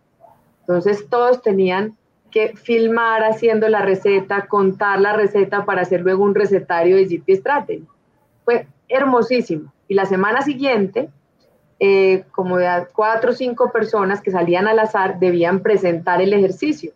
Entonces 0.61 1.09
todos 1.11 1.43
tenían 1.43 1.97
que 2.31 2.57
filmar 2.57 3.25
haciendo 3.25 3.69
la 3.69 3.83
receta, 3.83 4.47
contar 4.47 5.01
la 5.01 5.13
receta 5.15 5.65
para 5.65 5.83
hacer 5.83 6.03
luego 6.03 6.23
un 6.23 6.37
recetario 6.37 6.95
de 6.95 7.07
GP 7.07 7.31
Strategy. 7.35 7.85
Fue 8.45 8.69
hermosísimo. 8.89 9.73
Y 9.89 9.95
la 9.95 10.07
semana 10.07 10.43
siguiente, 10.43 11.09
eh, 11.81 12.25
como 12.33 12.59
de 12.59 12.69
cuatro 12.93 13.31
o 13.31 13.35
cinco 13.35 13.73
personas 13.73 14.21
que 14.21 14.31
salían 14.31 14.69
al 14.69 14.79
azar 14.79 15.19
debían 15.19 15.61
presentar 15.61 16.21
el 16.21 16.33
ejercicio. 16.33 16.93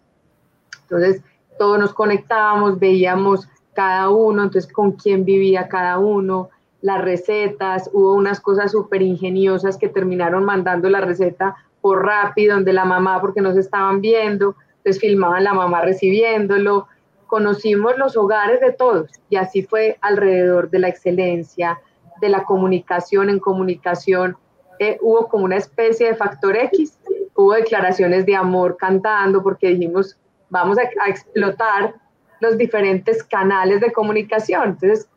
Entonces 0.83 1.23
todos 1.59 1.79
nos 1.79 1.95
conectábamos, 1.95 2.79
veíamos 2.79 3.49
cada 3.73 4.11
uno, 4.11 4.45
entonces 4.45 4.71
con 4.71 4.93
quién 4.93 5.25
vivía 5.25 5.69
cada 5.69 5.99
uno, 5.99 6.51
las 6.81 7.01
recetas, 7.01 7.89
hubo 7.95 8.13
unas 8.13 8.41
cosas 8.41 8.73
súper 8.73 9.01
ingeniosas 9.01 9.79
que 9.79 9.89
terminaron 9.89 10.45
mandando 10.45 10.91
la 10.91 11.01
receta 11.01 11.57
por 11.81 12.05
rápido, 12.05 12.55
donde 12.55 12.75
la 12.75 12.85
mamá, 12.85 13.21
porque 13.21 13.41
no 13.41 13.55
se 13.55 13.61
estaban 13.61 14.03
viendo, 14.03 14.55
entonces 14.77 15.01
filmaban 15.01 15.45
la 15.45 15.55
mamá 15.55 15.81
recibiéndolo. 15.81 16.89
Conocimos 17.27 17.97
los 17.97 18.19
hogares 18.19 18.61
de 18.61 18.73
todos 18.73 19.09
y 19.31 19.37
así 19.37 19.63
fue 19.63 19.97
alrededor 20.03 20.69
de 20.69 20.79
la 20.79 20.89
excelencia, 20.89 21.81
de 22.21 22.29
la 22.29 22.45
comunicación 22.45 23.31
en 23.31 23.39
comunicación. 23.39 24.37
Eh, 24.79 24.99
hubo 25.01 25.29
como 25.29 25.45
una 25.45 25.57
especie 25.57 26.09
de 26.09 26.17
factor 26.17 26.57
X, 26.57 26.99
hubo 27.35 27.53
declaraciones 27.53 28.27
de 28.27 28.35
amor 28.35 28.77
cantando 28.77 29.43
porque 29.43 29.69
dijimos, 29.69 30.17
vamos 30.51 30.79
a, 30.79 31.09
explotar 31.09 31.95
los 32.41 32.57
diferentes 32.59 33.23
canales 33.23 33.81
de 33.81 33.93
comunicación. 33.93 34.71
Entonces, 34.71 35.09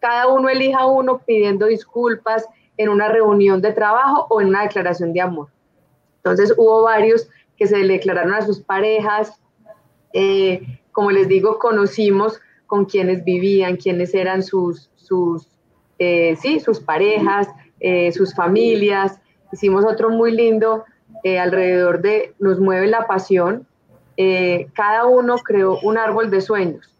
cada 0.00 0.28
uno 0.28 0.48
elija 0.48 0.86
uno 0.86 1.18
pidiendo 1.18 1.66
disculpas 1.66 2.46
en 2.76 2.88
una 2.88 3.08
reunión 3.08 3.60
de 3.60 3.72
trabajo 3.72 4.26
o 4.30 4.40
en 4.40 4.48
una 4.48 4.62
declaración 4.62 5.12
de 5.12 5.20
amor. 5.20 5.48
Entonces 6.16 6.54
hubo 6.56 6.82
varios 6.82 7.28
que 7.56 7.66
se 7.66 7.78
declararon 7.78 8.34
a 8.34 8.42
sus 8.42 8.60
parejas. 8.60 9.40
Eh, 10.12 10.80
como 10.92 11.10
les 11.10 11.28
digo, 11.28 11.58
conocimos 11.58 12.40
con 12.66 12.84
quienes 12.84 13.24
vivían, 13.24 13.76
quiénes 13.76 14.14
eran 14.14 14.42
sus, 14.42 14.90
sus, 14.96 15.48
eh, 15.98 16.36
sí, 16.40 16.60
sus 16.60 16.80
parejas, 16.80 17.48
eh, 17.84 18.12
sus 18.12 18.34
familias. 18.34 19.20
Hicimos 19.52 19.84
otro 19.84 20.10
muy 20.10 20.32
lindo 20.32 20.84
alrededor 21.40 22.02
de 22.02 22.34
Nos 22.38 22.60
mueve 22.60 22.86
la 22.86 23.06
pasión. 23.06 23.66
cada 24.74 25.06
uno 25.06 25.36
creó 25.38 25.78
un 25.82 25.96
árbol 25.96 26.30
de 26.30 26.40
sueños, 26.40 26.94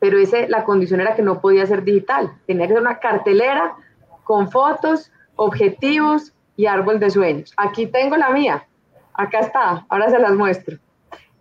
pero 0.00 0.18
ese, 0.18 0.48
la 0.48 0.64
condición 0.64 1.00
era 1.00 1.14
que 1.14 1.22
no 1.22 1.40
podía 1.40 1.66
ser 1.66 1.84
digital. 1.84 2.32
Tenía 2.46 2.66
que 2.66 2.74
ser 2.74 2.82
una 2.82 2.98
cartelera 2.98 3.76
con 4.24 4.50
fotos, 4.50 5.12
objetivos 5.36 6.32
y 6.56 6.66
árbol 6.66 7.00
de 7.00 7.10
sueños. 7.10 7.52
Aquí 7.56 7.86
tengo 7.86 8.16
la 8.16 8.30
mía, 8.30 8.66
acá 9.14 9.40
está, 9.40 9.86
ahora 9.88 10.10
se 10.10 10.18
las 10.18 10.34
muestro. 10.34 10.78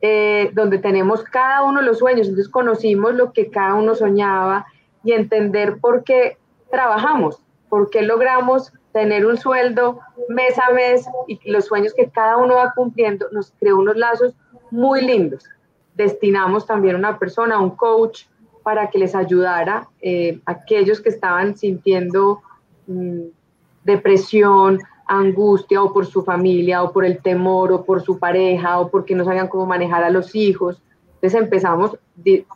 Eh, 0.04 0.50
donde 0.54 0.80
tenemos 0.80 1.24
cada 1.24 1.62
uno 1.62 1.80
los 1.82 2.00
sueños, 2.00 2.28
entonces 2.28 2.52
conocimos 2.52 3.14
lo 3.14 3.34
que 3.34 3.52
cada 3.52 3.76
uno 3.76 3.94
soñaba 3.94 4.66
y 5.04 5.12
entender 5.12 5.78
por 5.80 6.04
qué 6.04 6.38
trabajamos, 6.72 7.40
por 7.72 7.90
qué 7.90 8.02
logramos 8.02 8.74
tener 8.92 9.26
un 9.26 9.38
sueldo 9.38 10.02
mes 10.28 10.60
a 10.60 10.74
mes 10.74 11.08
y 11.30 11.40
los 11.50 11.66
sueños 11.66 11.94
que 11.94 12.10
cada 12.10 12.36
uno 12.36 12.56
va 12.56 12.74
cumpliendo, 12.76 13.28
nos 13.32 13.54
creó 13.58 13.78
unos 13.78 13.96
lazos 13.96 14.36
muy 14.72 15.02
lindos. 15.02 15.46
Destinamos 15.96 16.66
también 16.66 16.98
una 16.98 17.18
persona, 17.18 17.62
un 17.62 17.70
coach, 17.70 18.26
para 18.62 18.90
que 18.90 19.00
les 19.00 19.16
ayudara 19.16 19.88
eh, 20.02 20.42
a 20.46 20.52
aquellos 20.52 21.00
que 21.00 21.08
estaban 21.08 21.56
sintiendo 21.56 22.42
mm, 22.88 23.22
depresión, 23.86 24.80
angustia 25.08 25.82
o 25.82 25.94
por 25.94 26.06
su 26.06 26.24
familia 26.24 26.84
o 26.84 26.92
por 26.92 27.06
el 27.06 27.22
temor 27.22 27.72
o 27.72 27.86
por 27.86 28.02
su 28.02 28.20
pareja 28.20 28.82
o 28.82 28.90
porque 28.90 29.16
no 29.16 29.24
sabían 29.24 29.48
cómo 29.48 29.66
manejar 29.66 30.04
a 30.04 30.10
los 30.10 30.36
hijos. 30.36 30.82
Entonces 31.16 31.42
empezamos, 31.42 31.98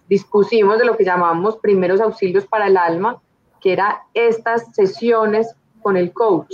dispusimos 0.10 0.78
de 0.78 0.86
lo 0.86 0.98
que 0.98 1.06
llamamos 1.06 1.56
primeros 1.56 2.02
auxilios 2.02 2.46
para 2.46 2.68
el 2.68 2.76
alma, 2.76 3.22
que 3.66 3.74
era 3.74 4.04
estas 4.14 4.76
sesiones 4.76 5.56
con 5.82 5.98
el 5.98 6.14
coach. 6.14 6.54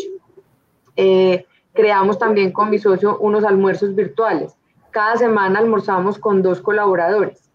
Eh, 0.95 1.45
creamos 1.73 2.17
también 2.17 2.53
con 2.53 2.69
mi 2.69 2.79
socio 2.79 3.17
unos 3.17 3.43
almuerzos 3.43 3.93
virtuales. 3.93 4.55
Cada 4.91 5.17
semana 5.17 5.59
almorzamos 5.59 6.17
con 6.17 6.41
dos 6.41 6.61
colaboradores. 6.61 7.51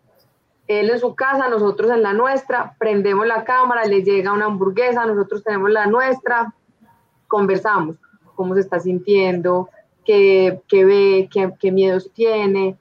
Él 0.68 0.90
en 0.90 0.98
su 0.98 1.14
casa, 1.14 1.48
nosotros 1.48 1.90
en 1.90 2.02
la 2.02 2.12
nuestra, 2.12 2.74
prendemos 2.78 3.26
la 3.26 3.44
cámara, 3.44 3.86
le 3.86 4.02
llega 4.02 4.34
una 4.34 4.44
hamburguesa, 4.44 5.06
nosotros 5.06 5.42
tenemos 5.42 5.70
la 5.70 5.86
nuestra, 5.86 6.52
conversamos 7.26 7.96
cómo 8.34 8.52
se 8.52 8.60
está 8.60 8.78
sintiendo, 8.78 9.70
qué, 10.04 10.60
ve, 10.70 11.30
qué, 11.32 11.72
miedos 11.72 12.10
tiene, 12.12 12.76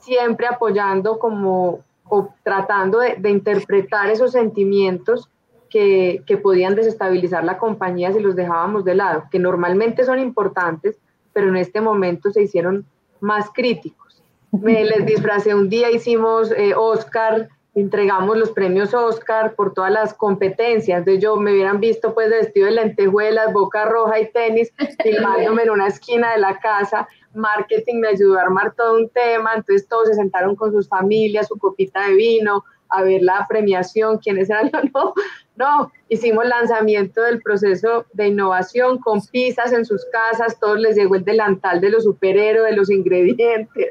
siempre 0.00 0.46
apoyando 0.46 1.18
como 1.18 1.80
o 2.08 2.30
tratando 2.42 3.00
de 3.00 3.28
interpretar 3.28 4.08
esos 4.08 4.32
sentimientos 4.32 5.28
que, 5.74 6.22
que, 6.24 6.36
podían 6.36 6.76
desestabilizar 6.76 7.42
la 7.42 7.58
compañía 7.58 8.12
si 8.12 8.20
los 8.20 8.36
dejábamos 8.36 8.84
de 8.84 8.94
lado, 8.94 9.24
que 9.28 9.40
normalmente 9.40 10.04
son 10.04 10.20
importantes, 10.20 10.96
pero 11.32 11.48
en 11.48 11.56
este 11.56 11.80
momento 11.80 12.30
se 12.30 12.42
hicieron 12.44 12.86
más 13.18 13.50
críticos. 13.52 14.22
Me 14.52 14.84
les 14.92 15.04
disfracé 15.04 15.52
un 15.52 15.68
día, 15.68 15.90
hicimos 15.90 16.52
eh, 16.52 16.74
Oscar 16.76 17.48
entregamos 17.74 18.36
los 18.36 18.52
premios 18.52 18.94
Oscar 18.94 19.54
por 19.54 19.74
todas 19.74 19.90
las 19.90 20.14
competencias. 20.14 20.98
Entonces 20.98 21.22
yo 21.22 21.36
me 21.36 21.52
hubieran 21.52 21.80
visto 21.80 22.14
pues 22.14 22.30
vestido 22.30 22.66
de 22.66 22.72
lentejuelas, 22.72 23.52
boca 23.52 23.84
roja 23.84 24.20
y 24.20 24.30
tenis, 24.30 24.72
filmándome 25.02 25.64
en 25.64 25.70
una 25.70 25.88
esquina 25.88 26.32
de 26.32 26.38
la 26.38 26.58
casa. 26.60 27.08
Marketing 27.34 27.96
me 27.96 28.08
ayudó 28.08 28.38
a 28.38 28.42
armar 28.42 28.74
todo 28.74 28.96
un 28.96 29.08
tema, 29.10 29.54
entonces 29.56 29.88
todos 29.88 30.08
se 30.08 30.14
sentaron 30.14 30.54
con 30.54 30.70
sus 30.70 30.88
familias, 30.88 31.48
su 31.48 31.58
copita 31.58 32.06
de 32.06 32.14
vino, 32.14 32.64
a 32.90 33.02
ver 33.02 33.22
la 33.22 33.44
premiación, 33.48 34.18
quiénes 34.18 34.50
eran 34.50 34.70
los 34.72 34.84
no. 34.94 35.14
No, 35.56 35.92
hicimos 36.08 36.46
lanzamiento 36.46 37.22
del 37.22 37.40
proceso 37.40 38.06
de 38.12 38.28
innovación 38.28 38.98
con 38.98 39.20
pizzas 39.26 39.72
en 39.72 39.84
sus 39.84 40.04
casas, 40.06 40.58
todos 40.58 40.80
les 40.80 40.96
llegó 40.96 41.14
el 41.14 41.24
delantal 41.24 41.80
de 41.80 41.90
los 41.90 42.04
superhéroes, 42.04 42.70
de 42.70 42.76
los 42.76 42.90
ingredientes. 42.90 43.90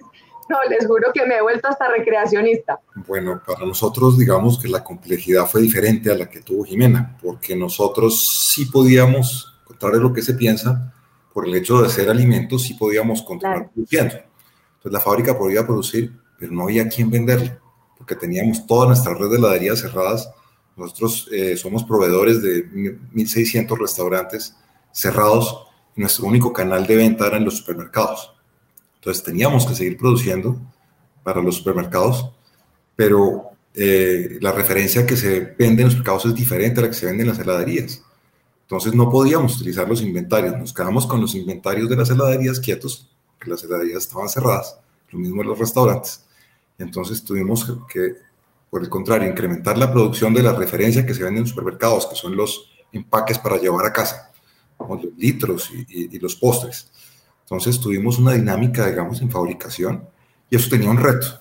No, 0.50 0.58
les 0.70 0.86
juro 0.86 1.12
que 1.14 1.26
me 1.26 1.38
he 1.38 1.42
vuelto 1.42 1.70
hasta 1.70 1.88
recreacionista. 1.88 2.80
Bueno, 3.08 3.42
para 3.46 3.66
nosotros 3.66 4.18
digamos 4.18 4.60
que 4.60 4.68
la 4.68 4.84
complejidad 4.84 5.46
fue 5.48 5.62
diferente 5.62 6.12
a 6.12 6.16
la 6.16 6.30
que 6.30 6.42
tuvo 6.42 6.66
Jimena, 6.66 7.18
porque 7.22 7.56
nosotros 7.56 8.52
sí 8.52 8.66
podíamos, 8.66 9.56
contrario 9.64 10.00
a 10.02 10.04
lo 10.04 10.14
que 10.14 10.22
se 10.22 10.34
piensa, 10.34 10.94
por 11.34 11.48
el 11.48 11.56
hecho 11.56 11.82
de 11.82 11.90
ser 11.90 12.10
alimentos, 12.10 12.64
sí 12.64 12.76
podíamos 12.76 13.22
continuar 13.22 13.72
produciendo. 13.72 14.16
Entonces 14.16 14.92
la 14.92 15.00
fábrica 15.00 15.38
podía 15.38 15.66
producir, 15.66 16.14
pero 16.38 16.52
no 16.52 16.64
había 16.64 16.88
quien 16.88 17.10
venderle, 17.10 17.58
porque 17.98 18.16
teníamos 18.16 18.68
toda 18.68 18.88
nuestra 18.88 19.14
red 19.14 19.30
de 19.30 19.38
heladerías 19.38 19.80
cerradas. 19.80 20.30
Nosotros 20.76 21.30
eh, 21.32 21.56
somos 21.58 21.84
proveedores 21.84 22.42
de 22.42 22.70
1.600 22.70 23.78
restaurantes 23.78 24.56
cerrados 24.92 25.68
nuestro 25.96 26.26
único 26.26 26.52
canal 26.52 26.88
de 26.88 26.96
venta 26.96 27.28
era 27.28 27.38
en 27.38 27.46
los 27.46 27.58
supermercados. 27.58 28.34
Entonces 28.96 29.24
teníamos 29.24 29.66
que 29.66 29.76
seguir 29.76 29.98
produciendo 29.98 30.60
para 31.24 31.42
los 31.42 31.58
supermercados, 31.58 32.32
pero 32.96 33.52
eh, 33.76 34.38
la 34.42 34.52
referencia 34.52 35.06
que 35.06 35.18
se 35.18 35.56
vende 35.58 35.84
en 35.84 35.90
los 35.90 35.96
mercados 35.96 36.26
es 36.26 36.36
diferente 36.36 36.80
a 36.80 36.84
la 36.84 36.90
que 36.90 36.96
se 36.96 37.06
vende 37.06 37.24
en 37.24 37.30
las 37.30 37.40
heladerías. 37.40 38.04
Entonces 38.62 38.94
no 38.94 39.10
podíamos 39.10 39.56
utilizar 39.58 39.88
los 39.88 40.02
inventarios, 40.02 40.58
nos 40.58 40.74
quedamos 40.74 41.06
con 41.06 41.22
los 41.22 41.36
inventarios 41.36 41.90
de 41.90 41.96
las 41.96 42.10
heladerías 42.10 42.60
quietos, 42.60 43.10
que 43.40 43.50
las 43.50 43.64
heladerías 43.64 44.04
estaban 44.04 44.30
cerradas, 44.30 44.80
lo 45.12 45.20
mismo 45.20 45.42
en 45.42 45.50
los 45.50 45.60
restaurantes. 45.60 46.26
Entonces 46.80 47.24
tuvimos 47.24 47.72
que, 47.92 48.16
por 48.74 48.82
el 48.82 48.90
contrario, 48.90 49.30
incrementar 49.30 49.78
la 49.78 49.92
producción 49.92 50.34
de 50.34 50.42
la 50.42 50.52
referencia 50.52 51.06
que 51.06 51.14
se 51.14 51.24
vende 51.24 51.42
en 51.42 51.46
supermercados, 51.46 52.08
que 52.08 52.16
son 52.16 52.36
los 52.36 52.72
empaques 52.92 53.38
para 53.38 53.58
llevar 53.58 53.86
a 53.86 53.94
casa, 53.94 54.32
como 54.76 54.96
los 54.96 55.16
litros 55.16 55.70
y, 55.90 56.18
los 56.18 56.36
postres. 56.36 56.92
Entonces 57.42 57.80
tuvimos 57.80 58.18
una 58.18 58.34
dinámica, 58.34 58.88
digamos, 58.88 59.22
en 59.22 59.30
fabricación 59.30 60.10
y 60.50 60.56
eso 60.56 60.72
tenía 60.72 60.90
un 60.90 60.98
reto. 60.98 61.40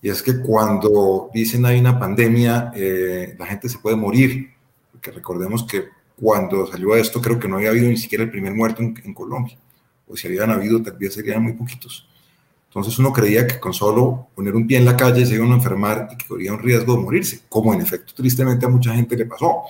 Y 0.00 0.08
es 0.08 0.22
que 0.22 0.40
cuando 0.40 1.28
dicen 1.34 1.66
hay 1.66 1.78
una 1.78 1.98
pandemia, 1.98 2.72
eh, 2.74 3.36
la 3.38 3.44
gente 3.44 3.68
se 3.68 3.76
puede 3.76 3.96
morir, 3.96 4.48
porque 4.90 5.10
recordemos 5.10 5.64
que 5.64 5.84
cuando 6.18 6.66
salió 6.66 6.96
esto 6.96 7.20
creo 7.20 7.38
que 7.38 7.46
no 7.46 7.56
había 7.56 7.68
habido 7.68 7.90
ni 7.90 7.98
siquiera 7.98 8.24
el 8.24 8.30
primer 8.30 8.54
muerto 8.54 8.80
en, 8.80 8.94
en 9.04 9.12
Colombia, 9.12 9.58
o 10.08 10.16
si 10.16 10.28
habían 10.28 10.50
habido 10.50 10.82
tal 10.82 10.96
vez 10.96 11.12
serían 11.12 11.42
muy 11.42 11.52
poquitos. 11.52 12.08
Entonces 12.70 12.96
uno 13.00 13.12
creía 13.12 13.48
que 13.48 13.58
con 13.58 13.74
solo 13.74 14.28
poner 14.32 14.54
un 14.54 14.64
pie 14.64 14.78
en 14.78 14.84
la 14.84 14.96
calle 14.96 15.26
se 15.26 15.34
iban 15.34 15.50
a 15.50 15.56
enfermar 15.56 16.08
y 16.12 16.16
que 16.16 16.28
corría 16.28 16.52
un 16.52 16.60
riesgo 16.60 16.94
de 16.94 17.02
morirse, 17.02 17.40
como 17.48 17.74
en 17.74 17.80
efecto 17.80 18.14
tristemente 18.14 18.64
a 18.64 18.68
mucha 18.68 18.94
gente 18.94 19.16
le 19.16 19.26
pasó. 19.26 19.62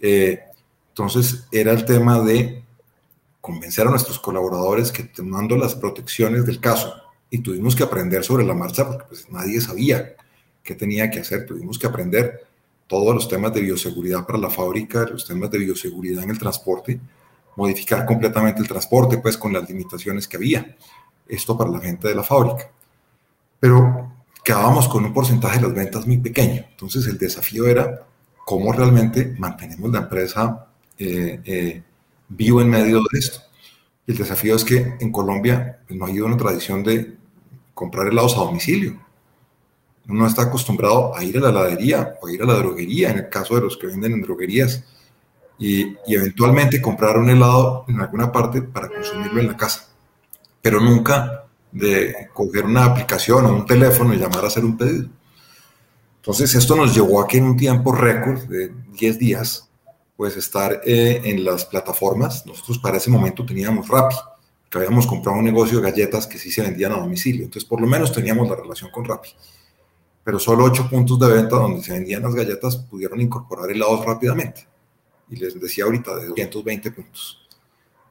Eh, 0.00 0.38
entonces 0.90 1.48
era 1.50 1.72
el 1.72 1.84
tema 1.84 2.20
de 2.20 2.62
convencer 3.40 3.88
a 3.88 3.90
nuestros 3.90 4.20
colaboradores 4.20 4.92
que 4.92 5.02
tomando 5.02 5.56
las 5.56 5.74
protecciones 5.74 6.46
del 6.46 6.60
caso, 6.60 6.94
y 7.30 7.38
tuvimos 7.38 7.74
que 7.74 7.82
aprender 7.82 8.22
sobre 8.24 8.44
la 8.44 8.54
marcha 8.54 8.86
porque 8.86 9.04
pues, 9.08 9.30
nadie 9.30 9.60
sabía 9.60 10.14
qué 10.62 10.76
tenía 10.76 11.10
que 11.10 11.20
hacer, 11.20 11.46
tuvimos 11.46 11.78
que 11.78 11.86
aprender 11.88 12.46
todos 12.86 13.12
los 13.12 13.28
temas 13.28 13.52
de 13.54 13.60
bioseguridad 13.60 14.24
para 14.24 14.38
la 14.38 14.50
fábrica, 14.50 15.04
los 15.04 15.26
temas 15.26 15.50
de 15.50 15.58
bioseguridad 15.58 16.24
en 16.24 16.30
el 16.30 16.38
transporte, 16.38 17.00
modificar 17.56 18.04
completamente 18.04 18.60
el 18.60 18.68
transporte 18.68 19.18
pues 19.18 19.36
con 19.36 19.52
las 19.52 19.68
limitaciones 19.68 20.28
que 20.28 20.36
había 20.36 20.76
esto 21.30 21.56
para 21.56 21.70
la 21.70 21.80
gente 21.80 22.08
de 22.08 22.14
la 22.14 22.22
fábrica. 22.22 22.70
Pero 23.58 24.10
quedábamos 24.44 24.88
con 24.88 25.04
un 25.04 25.12
porcentaje 25.12 25.58
de 25.58 25.66
las 25.66 25.74
ventas 25.74 26.06
muy 26.06 26.18
pequeño. 26.18 26.64
Entonces 26.70 27.06
el 27.06 27.18
desafío 27.18 27.66
era 27.66 28.06
cómo 28.44 28.72
realmente 28.72 29.34
mantenemos 29.38 29.90
la 29.90 30.00
empresa 30.00 30.66
eh, 30.98 31.40
eh, 31.44 31.82
vivo 32.28 32.60
en 32.60 32.68
medio 32.68 33.00
de 33.12 33.18
esto. 33.18 33.40
El 34.06 34.16
desafío 34.16 34.56
es 34.56 34.64
que 34.64 34.96
en 34.98 35.12
Colombia 35.12 35.80
pues, 35.86 35.98
no 35.98 36.04
ha 36.04 36.08
habido 36.08 36.26
una 36.26 36.36
tradición 36.36 36.82
de 36.82 37.16
comprar 37.74 38.08
helados 38.08 38.34
a 38.36 38.40
domicilio. 38.40 39.00
Uno 40.08 40.26
está 40.26 40.42
acostumbrado 40.42 41.14
a 41.14 41.22
ir 41.22 41.36
a 41.38 41.40
la 41.40 41.50
heladería 41.50 42.14
o 42.20 42.26
a 42.26 42.32
ir 42.32 42.42
a 42.42 42.46
la 42.46 42.54
droguería, 42.54 43.10
en 43.10 43.18
el 43.18 43.28
caso 43.28 43.54
de 43.54 43.60
los 43.60 43.76
que 43.76 43.86
venden 43.86 44.12
en 44.14 44.22
droguerías, 44.22 44.82
y, 45.58 45.94
y 46.06 46.14
eventualmente 46.14 46.80
comprar 46.80 47.18
un 47.18 47.30
helado 47.30 47.84
en 47.86 48.00
alguna 48.00 48.32
parte 48.32 48.62
para 48.62 48.88
consumirlo 48.88 49.40
en 49.40 49.46
la 49.48 49.56
casa 49.56 49.89
pero 50.62 50.80
nunca 50.80 51.44
de 51.72 52.28
coger 52.32 52.64
una 52.64 52.84
aplicación 52.84 53.46
o 53.46 53.54
un 53.54 53.66
teléfono 53.66 54.12
y 54.12 54.18
llamar 54.18 54.44
a 54.44 54.48
hacer 54.48 54.64
un 54.64 54.76
pedido. 54.76 55.08
Entonces, 56.16 56.54
esto 56.54 56.76
nos 56.76 56.94
llevó 56.94 57.20
a 57.20 57.26
que 57.26 57.38
en 57.38 57.44
un 57.44 57.56
tiempo 57.56 57.92
récord 57.92 58.42
de 58.42 58.72
10 58.92 59.18
días, 59.18 59.70
pues 60.16 60.36
estar 60.36 60.82
eh, 60.84 61.22
en 61.24 61.44
las 61.44 61.64
plataformas. 61.64 62.44
Nosotros 62.44 62.78
para 62.78 62.98
ese 62.98 63.10
momento 63.10 63.46
teníamos 63.46 63.88
Rappi, 63.88 64.16
que 64.68 64.78
habíamos 64.78 65.06
comprado 65.06 65.38
un 65.38 65.44
negocio 65.44 65.80
de 65.80 65.90
galletas 65.90 66.26
que 66.26 66.38
sí 66.38 66.50
se 66.50 66.60
vendían 66.60 66.92
a 66.92 66.96
domicilio. 66.96 67.44
Entonces, 67.44 67.66
por 67.66 67.80
lo 67.80 67.86
menos 67.86 68.12
teníamos 68.12 68.48
la 68.48 68.56
relación 68.56 68.90
con 68.90 69.04
Rappi. 69.04 69.30
Pero 70.22 70.38
solo 70.38 70.64
8 70.64 70.90
puntos 70.90 71.18
de 71.18 71.28
venta 71.28 71.56
donde 71.56 71.82
se 71.82 71.94
vendían 71.94 72.22
las 72.22 72.34
galletas 72.34 72.76
pudieron 72.76 73.20
incorporar 73.20 73.70
helados 73.70 74.04
rápidamente. 74.04 74.66
Y 75.30 75.36
les 75.36 75.58
decía 75.58 75.84
ahorita 75.84 76.16
de 76.16 76.26
220 76.26 76.90
puntos. 76.90 77.48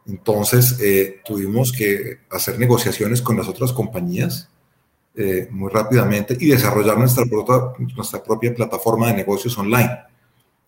Entonces, 0.10 0.80
eh, 0.82 1.22
tuvimos 1.24 1.72
que 1.72 2.22
hacer 2.32 2.58
negociaciones 2.58 3.22
con 3.22 3.38
las 3.38 3.48
otras 3.48 3.72
compañías 3.72 4.50
eh, 5.16 5.48
muy 5.52 5.70
rápidamente 5.70 6.36
y 6.40 6.48
desarrollar 6.48 6.98
nuestra, 6.98 7.26
nuestra 7.96 8.24
propia 8.24 8.56
plataforma 8.56 9.06
de 9.08 9.14
negocios 9.14 9.56
online. 9.58 9.92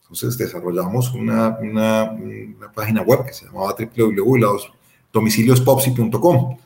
Entonces, 0.02 0.38
desarrollamos 0.38 1.14
una, 1.14 1.58
una, 1.60 2.18
página 2.74 3.02
web 3.02 3.26
que 3.26 3.34
se 3.34 3.46
llamaba 3.46 3.76
www.domiciliospopsi.com 3.96 6.58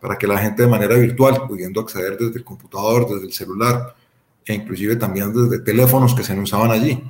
para 0.00 0.18
que 0.18 0.26
la 0.26 0.38
gente 0.38 0.62
de 0.62 0.68
manera 0.68 0.96
virtual, 0.96 1.46
pudiendo 1.46 1.80
acceder 1.80 2.18
desde 2.18 2.38
el 2.38 2.44
computador, 2.44 3.08
desde 3.08 3.26
el 3.26 3.32
celular 3.32 3.94
e 4.44 4.54
inclusive 4.54 4.96
también 4.96 5.32
desde 5.32 5.60
teléfonos 5.62 6.14
que 6.14 6.22
se 6.22 6.38
usaban 6.38 6.70
allí, 6.70 7.02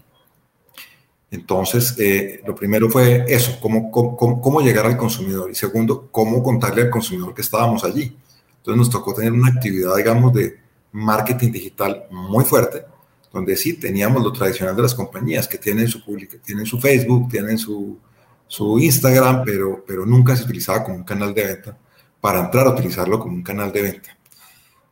entonces, 1.34 1.96
eh, 1.98 2.40
lo 2.46 2.54
primero 2.54 2.88
fue 2.88 3.24
eso, 3.26 3.58
cómo, 3.60 3.90
cómo, 3.90 4.60
llegar 4.60 4.86
al 4.86 4.96
consumidor 4.96 5.50
y 5.50 5.54
segundo, 5.56 6.08
cómo 6.12 6.42
contarle 6.44 6.82
al 6.82 6.90
consumidor 6.90 7.34
que 7.34 7.42
estábamos 7.42 7.82
allí. 7.82 8.16
Entonces 8.58 8.78
nos 8.78 8.90
tocó 8.90 9.12
tener 9.14 9.32
una 9.32 9.48
actividad, 9.48 9.96
digamos, 9.96 10.32
de 10.32 10.60
marketing 10.92 11.50
digital 11.50 12.04
muy 12.10 12.44
fuerte, 12.44 12.84
donde 13.32 13.56
sí 13.56 13.74
teníamos 13.74 14.22
lo 14.22 14.32
tradicional 14.32 14.76
de 14.76 14.82
las 14.82 14.94
compañías, 14.94 15.48
que 15.48 15.58
tienen 15.58 15.88
su 15.88 16.04
público, 16.04 16.36
tienen 16.44 16.66
su 16.66 16.78
Facebook, 16.80 17.28
tienen 17.28 17.58
su, 17.58 17.98
su 18.46 18.78
Instagram, 18.78 19.42
pero, 19.44 19.84
pero 19.84 20.06
nunca 20.06 20.36
se 20.36 20.44
utilizaba 20.44 20.84
como 20.84 20.98
un 20.98 21.04
canal 21.04 21.34
de 21.34 21.44
venta, 21.44 21.76
para 22.20 22.44
entrar 22.44 22.68
a 22.68 22.70
utilizarlo 22.70 23.18
como 23.18 23.34
un 23.34 23.42
canal 23.42 23.72
de 23.72 23.82
venta. 23.82 24.16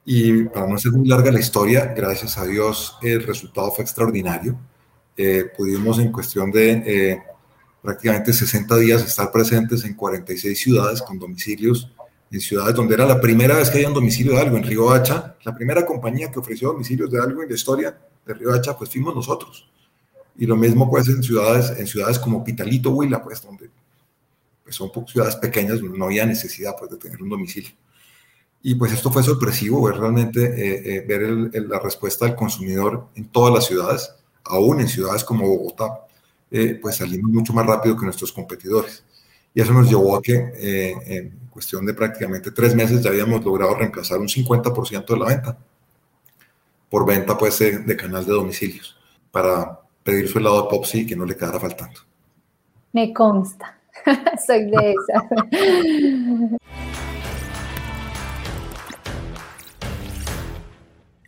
Y 0.05 0.43
para 0.45 0.67
no 0.67 0.77
ser 0.77 0.91
muy 0.91 1.07
larga 1.07 1.31
la 1.31 1.39
historia, 1.39 1.95
gracias 1.97 2.37
a 2.37 2.45
Dios 2.45 2.99
el 3.01 3.23
resultado 3.23 3.71
fue 3.71 3.85
extraordinario 3.85 4.59
eh, 5.17 5.45
pudimos 5.57 5.99
en 5.99 6.11
cuestión 6.11 6.51
de 6.51 6.71
eh, 6.73 7.23
prácticamente 7.83 8.33
60 8.33 8.77
días 8.79 9.03
estar 9.03 9.31
presentes 9.31 9.85
en 9.85 9.95
46 9.95 10.59
ciudades 10.59 11.03
con 11.03 11.19
domicilios, 11.19 11.91
en 12.31 12.41
ciudades 12.41 12.75
donde 12.75 12.95
era 12.95 13.05
la 13.05 13.21
primera 13.21 13.57
vez 13.57 13.69
que 13.69 13.77
había 13.77 13.89
un 13.89 13.95
domicilio 13.95 14.33
de 14.33 14.41
algo, 14.41 14.57
en 14.57 14.63
Río 14.63 14.91
Hacha, 14.91 15.37
la 15.45 15.55
primera 15.55 15.85
compañía 15.85 16.31
que 16.31 16.39
ofreció 16.39 16.69
domicilios 16.69 17.11
de 17.11 17.21
algo 17.21 17.43
en 17.43 17.49
la 17.49 17.55
historia 17.55 17.99
de 18.25 18.35
Río 18.35 18.53
Hacha, 18.53 18.77
pues 18.77 18.89
fuimos 18.91 19.15
nosotros. 19.15 19.69
Y 20.39 20.47
lo 20.47 20.57
mismo 20.57 20.89
pues 20.89 21.09
en 21.09 21.23
ciudades, 21.23 21.79
en 21.79 21.87
ciudades 21.87 22.19
como 22.19 22.43
Pitalito, 22.43 22.91
Huila, 22.91 23.23
pues 23.23 23.43
donde 23.43 23.69
pues, 24.65 24.75
son 24.75 24.91
ciudades 25.07 25.37
pequeñas, 25.37 25.81
donde 25.81 25.99
no 25.99 26.07
había 26.07 26.25
necesidad 26.25 26.75
pues 26.79 26.91
de 26.91 26.97
tener 26.97 27.21
un 27.23 27.29
domicilio. 27.29 27.71
Y 28.63 28.77
pues 28.77 28.93
esto 28.93 29.11
fue 29.11 29.23
sorpresivo, 29.23 29.83
ver 29.83 29.97
realmente 29.97 30.97
eh, 30.97 31.05
ver 31.07 31.51
la 31.67 31.81
respuesta 31.81 32.25
del 32.25 32.37
consumidor 32.37 33.09
en 33.17 33.29
todas 33.29 33.53
las 33.53 33.67
ciudades 33.67 34.15
aún 34.53 34.81
en 34.81 34.89
ciudades 34.89 35.25
como 35.25 35.49
Bogotá, 35.49 36.07
eh, 36.51 36.79
pues 36.81 36.97
salimos 36.97 37.31
mucho 37.31 37.53
más 37.53 37.67
rápido 37.67 37.97
que 37.97 38.05
nuestros 38.05 38.31
competidores. 38.31 39.03
Y 39.55 39.61
eso 39.61 39.73
nos 39.73 39.89
llevó 39.89 40.17
a 40.17 40.23
que 40.23 40.35
eh, 40.57 40.95
en 41.07 41.49
cuestión 41.51 41.85
de 41.85 41.95
prácticamente 41.95 42.51
tres 42.51 42.75
meses 42.75 43.03
ya 43.03 43.11
habíamos 43.11 43.45
logrado 43.45 43.75
reemplazar 43.75 44.19
un 44.19 44.29
50% 44.29 45.07
de 45.07 45.19
la 45.19 45.27
venta 45.27 45.59
por 46.89 47.07
venta 47.07 47.37
pues, 47.39 47.59
de, 47.59 47.97
canal 47.97 48.25
de 48.27 48.33
domicilios 48.33 48.97
para 49.31 49.81
pedir 50.05 50.29
su 50.29 50.39
helado 50.39 50.63
de 50.63 50.69
Popsi 50.69 51.01
y 51.01 51.07
que 51.07 51.17
no 51.17 51.25
le 51.25 51.37
quedara 51.37 51.59
faltando. 51.59 52.01
Me 52.93 53.13
consta, 53.15 53.79
soy 54.47 54.71
de 54.71 54.95
esa. 54.95 55.29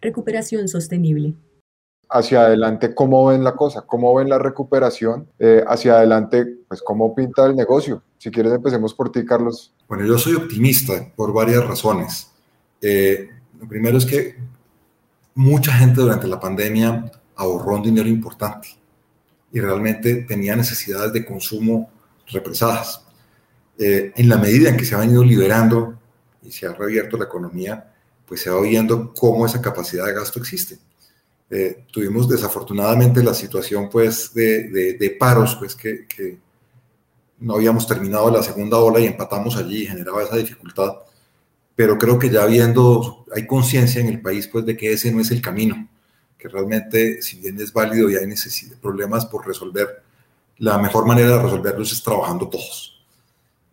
Recuperación 0.02 0.68
sostenible 0.68 1.34
hacia 2.08 2.42
adelante, 2.42 2.94
¿cómo 2.94 3.26
ven 3.26 3.44
la 3.44 3.54
cosa? 3.54 3.82
¿Cómo 3.82 4.14
ven 4.14 4.28
la 4.28 4.38
recuperación? 4.38 5.28
Eh, 5.38 5.62
hacia 5.66 5.94
adelante, 5.94 6.46
pues, 6.68 6.82
¿cómo 6.82 7.14
pinta 7.14 7.46
el 7.46 7.56
negocio? 7.56 8.02
Si 8.18 8.30
quieres, 8.30 8.52
empecemos 8.52 8.94
por 8.94 9.10
ti, 9.10 9.24
Carlos. 9.24 9.72
Bueno, 9.88 10.04
yo 10.06 10.18
soy 10.18 10.34
optimista 10.34 11.12
por 11.14 11.32
varias 11.32 11.66
razones. 11.66 12.30
Eh, 12.80 13.28
lo 13.60 13.68
primero 13.68 13.98
es 13.98 14.06
que 14.06 14.36
mucha 15.34 15.72
gente 15.72 16.00
durante 16.00 16.26
la 16.26 16.38
pandemia 16.40 17.10
ahorró 17.36 17.76
un 17.76 17.82
dinero 17.82 18.08
importante 18.08 18.68
y 19.52 19.60
realmente 19.60 20.24
tenía 20.28 20.56
necesidades 20.56 21.12
de 21.12 21.24
consumo 21.24 21.90
represadas. 22.26 23.04
Eh, 23.78 24.12
en 24.14 24.28
la 24.28 24.36
medida 24.36 24.68
en 24.68 24.76
que 24.76 24.84
se 24.84 24.94
ha 24.94 24.98
venido 24.98 25.24
liberando 25.24 25.98
y 26.42 26.52
se 26.52 26.66
ha 26.66 26.72
reabierto 26.72 27.16
la 27.16 27.24
economía, 27.24 27.92
pues 28.26 28.42
se 28.42 28.50
va 28.50 28.60
viendo 28.60 29.12
cómo 29.12 29.46
esa 29.46 29.60
capacidad 29.60 30.06
de 30.06 30.14
gasto 30.14 30.38
existe. 30.38 30.78
Eh, 31.56 31.84
tuvimos 31.92 32.28
desafortunadamente 32.28 33.22
la 33.22 33.32
situación 33.32 33.88
pues 33.88 34.34
de, 34.34 34.96
de, 34.98 35.10
paros, 35.10 35.54
pues 35.54 35.76
que, 35.76 36.04
que, 36.04 36.36
no 37.38 37.54
habíamos 37.54 37.86
terminado 37.86 38.28
la 38.28 38.42
segunda 38.42 38.78
ola 38.78 38.98
y 38.98 39.06
empatamos 39.06 39.56
allí 39.56 39.82
y 39.82 39.86
generaba 39.86 40.24
esa 40.24 40.36
dificultad. 40.36 40.94
Pero 41.76 41.96
creo 41.96 42.18
que 42.18 42.28
ya 42.28 42.44
viendo, 42.46 43.24
hay 43.32 43.46
conciencia 43.46 44.00
en 44.00 44.08
el 44.08 44.20
país 44.20 44.48
pues 44.48 44.66
de 44.66 44.76
que 44.76 44.92
ese 44.92 45.12
no 45.12 45.20
es 45.20 45.30
el 45.30 45.40
camino, 45.40 45.88
que 46.36 46.48
realmente 46.48 47.22
si 47.22 47.38
bien 47.38 47.60
es 47.60 47.72
válido 47.72 48.10
y 48.10 48.16
hay 48.16 48.26
problemas 48.82 49.24
por 49.26 49.46
resolver, 49.46 50.02
la 50.58 50.76
mejor 50.78 51.06
manera 51.06 51.36
de 51.36 51.42
resolverlos 51.44 51.92
es 51.92 52.02
trabajando 52.02 52.48
todos. 52.48 53.00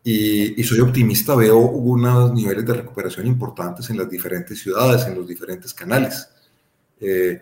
Y, 0.04 0.62
y, 0.62 0.64
soy 0.64 0.82
optimista, 0.82 1.34
veo 1.34 1.58
unos 1.58 2.32
niveles 2.32 2.64
de 2.64 2.74
recuperación 2.76 3.26
importantes 3.26 3.90
en 3.90 3.98
las 3.98 4.10
diferentes 4.10 4.60
ciudades, 4.60 5.08
en 5.08 5.16
los 5.16 5.28
diferentes 5.28 5.74
canales. 5.74 6.28
Eh, 7.00 7.42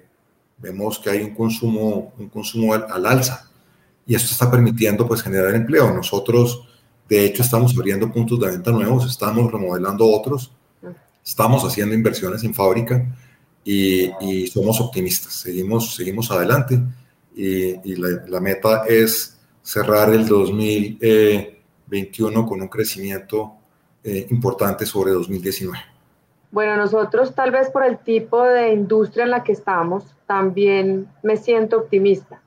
vemos 0.62 1.00
que 1.00 1.10
hay 1.10 1.22
un 1.22 1.34
consumo, 1.34 2.13
un 2.17 2.30
consumo 2.30 2.74
al, 2.74 3.06
alza 3.06 3.50
y 4.06 4.15
esto 4.15 4.32
está 4.32 4.50
permitiendo 4.50 5.06
pues 5.08 5.22
generar 5.22 5.54
empleo. 5.56 5.93
Nosotros, 5.93 6.65
de 7.08 7.26
hecho, 7.26 7.43
estamos 7.43 7.78
abriendo 7.78 8.12
puntos 8.12 8.39
de 8.39 8.48
venta 8.48 8.72
nuevos, 8.72 9.06
estamos 9.06 9.52
remodelando 9.52 10.06
otros. 10.06 10.52
estamos 11.26 11.63
haciendo 11.63 11.95
inversiones 11.95 12.43
en 12.43 12.54
fábrica 12.54 13.06
y, 13.63 14.48
somos 14.48 14.82
optimistas, 14.82 15.34
seguimos, 15.34 15.95
seguimos 15.95 16.32
adelante 16.32 16.82
y, 17.36 17.95
la, 17.95 18.39
meta 18.39 18.86
es 18.88 19.38
cerrar 19.62 20.12
el 20.12 20.28
2021 20.28 22.48
con 22.48 22.62
un 22.62 22.67
crecimiento 22.67 23.54
eh, 24.04 24.26
importante 24.32 24.86
sobre 24.86 25.12
2019. 25.12 25.78
Bueno, 26.52 26.78
nosotros 26.78 27.36
tal 27.36 27.52
vez 27.52 27.69
por 27.69 27.86
el 27.86 28.00
tipo 28.00 28.43
de 28.43 28.74
industria 28.74 29.26
en 29.26 29.32
la 29.32 29.43
que 29.43 29.52
estamos, 29.52 30.04
también 30.29 31.07
me 31.23 31.37
siento 31.37 31.77
optimista. 31.77 32.39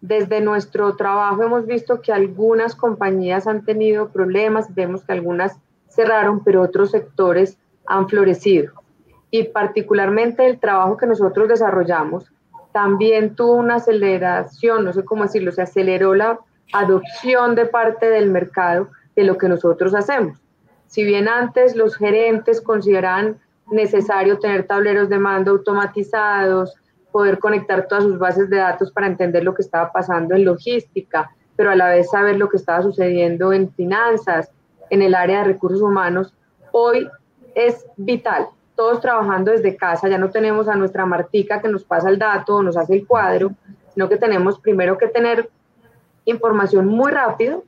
Desde 0.00 0.40
nuestro 0.40 0.96
trabajo 0.96 1.44
hemos 1.44 1.66
visto 1.66 2.00
que 2.00 2.12
algunas 2.12 2.74
compañías 2.74 3.46
han 3.46 3.64
tenido 3.64 4.08
problemas, 4.08 4.74
vemos 4.74 5.04
que 5.04 5.12
algunas 5.12 5.56
cerraron, 5.86 6.42
pero 6.42 6.62
otros 6.62 6.90
sectores 6.90 7.58
han 7.86 8.08
florecido. 8.08 8.72
Y 9.30 9.44
particularmente 9.44 10.44
el 10.44 10.58
trabajo 10.58 10.96
que 10.96 11.06
nosotros 11.06 11.46
desarrollamos 11.46 12.32
también 12.72 13.36
tuvo 13.36 13.52
una 13.52 13.76
aceleración, 13.76 14.84
no 14.84 14.92
sé 14.92 15.04
cómo 15.04 15.22
decirlo, 15.22 15.52
se 15.52 15.62
aceleró 15.62 16.16
la 16.16 16.40
adopción 16.72 17.54
de 17.54 17.66
parte 17.66 18.10
del 18.10 18.32
mercado 18.32 18.88
de 19.14 19.22
lo 19.22 19.38
que 19.38 19.48
nosotros 19.48 19.94
hacemos. 19.94 20.38
Si 20.88 21.04
bien 21.04 21.28
antes 21.28 21.76
los 21.76 21.94
gerentes 21.94 22.60
consideraban 22.60 23.38
necesario 23.70 24.40
tener 24.40 24.66
tableros 24.66 25.08
de 25.08 25.20
mando 25.20 25.52
automatizados, 25.52 26.74
poder 27.12 27.38
conectar 27.38 27.86
todas 27.86 28.04
sus 28.04 28.18
bases 28.18 28.50
de 28.50 28.56
datos 28.56 28.90
para 28.90 29.06
entender 29.06 29.44
lo 29.44 29.54
que 29.54 29.62
estaba 29.62 29.92
pasando 29.92 30.34
en 30.34 30.44
logística, 30.44 31.30
pero 31.54 31.70
a 31.70 31.76
la 31.76 31.88
vez 31.88 32.10
saber 32.10 32.36
lo 32.36 32.48
que 32.48 32.56
estaba 32.56 32.82
sucediendo 32.82 33.52
en 33.52 33.72
finanzas, 33.72 34.50
en 34.90 35.02
el 35.02 35.14
área 35.14 35.38
de 35.38 35.44
recursos 35.44 35.82
humanos, 35.82 36.34
hoy 36.72 37.08
es 37.54 37.86
vital. 37.96 38.46
Todos 38.74 39.00
trabajando 39.00 39.50
desde 39.50 39.76
casa, 39.76 40.08
ya 40.08 40.18
no 40.18 40.30
tenemos 40.30 40.66
a 40.68 40.74
nuestra 40.74 41.06
Martica 41.06 41.60
que 41.60 41.68
nos 41.68 41.84
pasa 41.84 42.08
el 42.08 42.18
dato 42.18 42.56
o 42.56 42.62
nos 42.62 42.76
hace 42.76 42.94
el 42.94 43.06
cuadro, 43.06 43.52
sino 43.92 44.08
que 44.08 44.16
tenemos 44.16 44.58
primero 44.58 44.96
que 44.96 45.08
tener 45.08 45.50
información 46.24 46.86
muy 46.86 47.12
rápido 47.12 47.64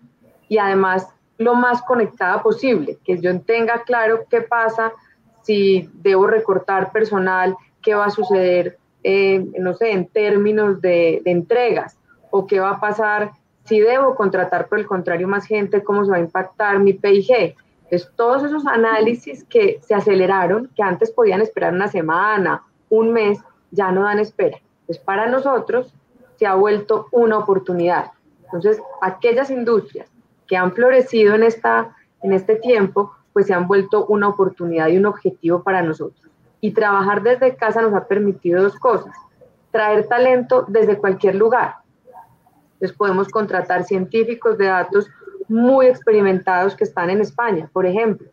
y 0.48 0.59
además 0.59 1.09
lo 1.38 1.54
más 1.54 1.83
conectada 1.83 2.42
posible, 2.42 2.98
que 3.04 3.20
yo 3.20 3.38
tenga 3.40 3.83
claro 3.83 4.24
qué 4.30 4.40
pasa 4.40 4.92
si 5.42 5.90
debo 5.94 6.26
recortar 6.26 6.90
personal, 6.92 7.57
qué 7.83 7.94
va 7.94 8.07
a 8.07 8.11
suceder, 8.11 8.78
eh, 9.04 9.46
no 9.58 9.74
sé, 9.74 9.92
en 9.92 10.06
términos 10.08 10.80
de, 10.80 11.22
de, 11.24 11.30
entregas, 11.30 11.98
o 12.30 12.46
qué 12.46 12.58
va 12.58 12.70
a 12.70 12.80
pasar 12.80 13.32
si 13.64 13.80
debo 13.80 14.14
contratar 14.14 14.68
por 14.68 14.78
el 14.78 14.86
contrario 14.86 15.26
más 15.26 15.46
gente, 15.46 15.82
cómo 15.82 16.04
se 16.04 16.10
va 16.10 16.18
a 16.18 16.20
impactar 16.20 16.78
mi 16.78 16.92
PIG. 16.92 17.56
Entonces, 17.84 18.10
todos 18.16 18.44
esos 18.44 18.66
análisis 18.66 19.44
que 19.44 19.80
se 19.82 19.94
aceleraron, 19.94 20.70
que 20.76 20.82
antes 20.82 21.10
podían 21.10 21.40
esperar 21.40 21.72
una 21.72 21.88
semana, 21.88 22.62
un 22.90 23.12
mes, 23.12 23.38
ya 23.70 23.90
no 23.90 24.02
dan 24.02 24.18
espera. 24.18 24.58
Entonces, 24.80 25.02
para 25.04 25.26
nosotros 25.26 25.94
se 26.36 26.46
ha 26.46 26.54
vuelto 26.54 27.06
una 27.10 27.38
oportunidad. 27.38 28.10
Entonces, 28.44 28.80
aquellas 29.00 29.50
industrias 29.50 30.08
que 30.46 30.56
han 30.56 30.72
florecido 30.72 31.34
en, 31.34 31.42
esta, 31.42 31.94
en 32.22 32.32
este 32.32 32.56
tiempo, 32.56 33.12
pues 33.32 33.46
se 33.46 33.54
han 33.54 33.66
vuelto 33.66 34.06
una 34.06 34.28
oportunidad 34.28 34.88
y 34.88 34.98
un 34.98 35.06
objetivo 35.06 35.62
para 35.62 35.82
nosotros. 35.82 36.23
Y 36.64 36.70
trabajar 36.70 37.22
desde 37.22 37.57
casa 37.57 37.83
nos 37.83 37.92
ha 37.92 38.09
permitido 38.09 38.62
dos 38.62 38.79
cosas. 38.79 39.14
Traer 39.70 40.09
talento 40.09 40.64
desde 40.66 40.96
cualquier 40.96 41.35
lugar. 41.35 41.74
Entonces 42.72 42.96
podemos 42.96 43.29
contratar 43.29 43.85
científicos 43.85 44.57
de 44.57 44.68
datos 44.68 45.11
muy 45.46 45.88
experimentados 45.88 46.74
que 46.74 46.85
están 46.85 47.11
en 47.11 47.20
España, 47.20 47.68
por 47.70 47.85
ejemplo. 47.85 48.31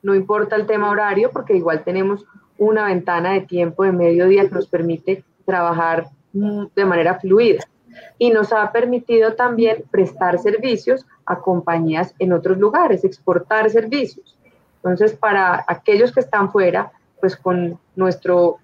No 0.00 0.14
importa 0.14 0.54
el 0.54 0.64
tema 0.66 0.90
horario 0.90 1.32
porque 1.32 1.56
igual 1.56 1.82
tenemos 1.82 2.24
una 2.56 2.84
ventana 2.84 3.32
de 3.32 3.40
tiempo 3.40 3.82
de 3.82 3.90
mediodía 3.90 4.48
que 4.48 4.54
nos 4.54 4.68
permite 4.68 5.24
trabajar 5.44 6.06
de 6.32 6.84
manera 6.84 7.18
fluida. 7.18 7.64
Y 8.16 8.30
nos 8.30 8.52
ha 8.52 8.70
permitido 8.70 9.32
también 9.34 9.82
prestar 9.90 10.38
servicios 10.38 11.04
a 11.26 11.40
compañías 11.40 12.14
en 12.20 12.32
otros 12.32 12.58
lugares, 12.58 13.02
exportar 13.02 13.68
servicios. 13.70 14.38
Entonces, 14.76 15.14
para 15.14 15.64
aquellos 15.66 16.12
que 16.12 16.20
están 16.20 16.52
fuera, 16.52 16.92
pues 17.22 17.36
con 17.36 17.78
nuestro 17.94 18.58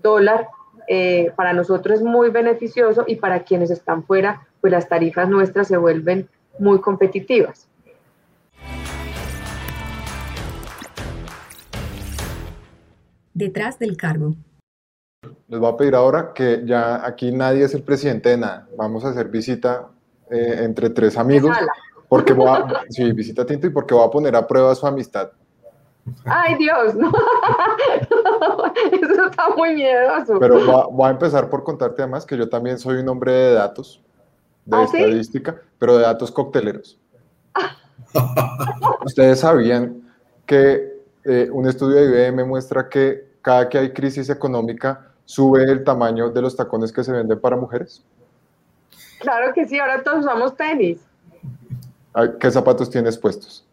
dólar, 0.00 0.46
eh, 0.86 1.32
para 1.34 1.52
nosotros 1.52 1.98
es 1.98 2.04
muy 2.04 2.30
beneficioso 2.30 3.02
y 3.08 3.16
para 3.16 3.42
quienes 3.42 3.72
están 3.72 4.04
fuera, 4.04 4.46
pues 4.60 4.70
las 4.70 4.88
tarifas 4.88 5.28
nuestras 5.28 5.66
se 5.66 5.76
vuelven 5.76 6.28
muy 6.60 6.80
competitivas. 6.80 7.66
Detrás 13.34 13.80
del 13.80 13.96
cargo. 13.96 14.36
Les 15.48 15.58
voy 15.58 15.72
a 15.72 15.76
pedir 15.76 15.96
ahora 15.96 16.32
que 16.32 16.62
ya 16.64 17.04
aquí 17.04 17.32
nadie 17.32 17.64
es 17.64 17.74
el 17.74 17.82
presidente 17.82 18.28
de 18.28 18.36
nada. 18.36 18.68
Vamos 18.76 19.04
a 19.04 19.08
hacer 19.08 19.26
visita 19.26 19.88
eh, 20.30 20.60
entre 20.60 20.90
tres 20.90 21.18
amigos. 21.18 21.56
Porque 22.08 22.32
voy 22.32 22.48
a, 22.48 22.64
sí, 22.90 23.10
visita 23.10 23.44
Tinto 23.44 23.66
y 23.66 23.70
porque 23.70 23.92
voy 23.92 24.06
a 24.06 24.10
poner 24.10 24.36
a 24.36 24.46
prueba 24.46 24.72
su 24.76 24.86
amistad. 24.86 25.32
Ay, 26.24 26.54
Dios, 26.56 26.94
no. 26.94 27.10
Eso 28.92 29.26
está 29.26 29.48
muy 29.56 29.74
miedoso. 29.74 30.38
Pero 30.38 30.90
voy 30.90 31.06
a, 31.06 31.10
empezar 31.10 31.48
por 31.48 31.64
contarte 31.64 32.02
además 32.02 32.26
que 32.26 32.36
yo 32.36 32.48
también 32.48 32.78
soy 32.78 32.98
un 32.98 33.08
hombre 33.08 33.32
de 33.32 33.52
datos, 33.54 34.02
de 34.64 34.76
¿Ah, 34.76 34.84
estadística, 34.84 35.60
pero 35.78 35.96
de 35.96 36.04
datos 36.04 36.30
cocteleros. 36.30 36.98
Ustedes 39.04 39.40
sabían 39.40 40.02
que 40.46 41.02
eh, 41.24 41.48
un 41.52 41.68
estudio 41.68 41.96
de 41.96 42.28
IBM 42.28 42.46
muestra 42.46 42.88
que 42.88 43.28
cada 43.42 43.68
que 43.68 43.78
hay 43.78 43.92
crisis 43.92 44.30
económica 44.30 45.08
sube 45.24 45.62
el 45.64 45.84
tamaño 45.84 46.30
de 46.30 46.40
los 46.40 46.56
tacones 46.56 46.90
que 46.92 47.04
se 47.04 47.12
venden 47.12 47.38
para 47.38 47.56
mujeres. 47.56 48.02
Claro 49.20 49.52
que 49.52 49.66
sí, 49.66 49.78
ahora 49.78 50.02
todos 50.02 50.20
usamos 50.20 50.56
tenis. 50.56 51.00
¿Qué 52.40 52.50
zapatos 52.50 52.88
tienes 52.88 53.18
puestos? 53.18 53.67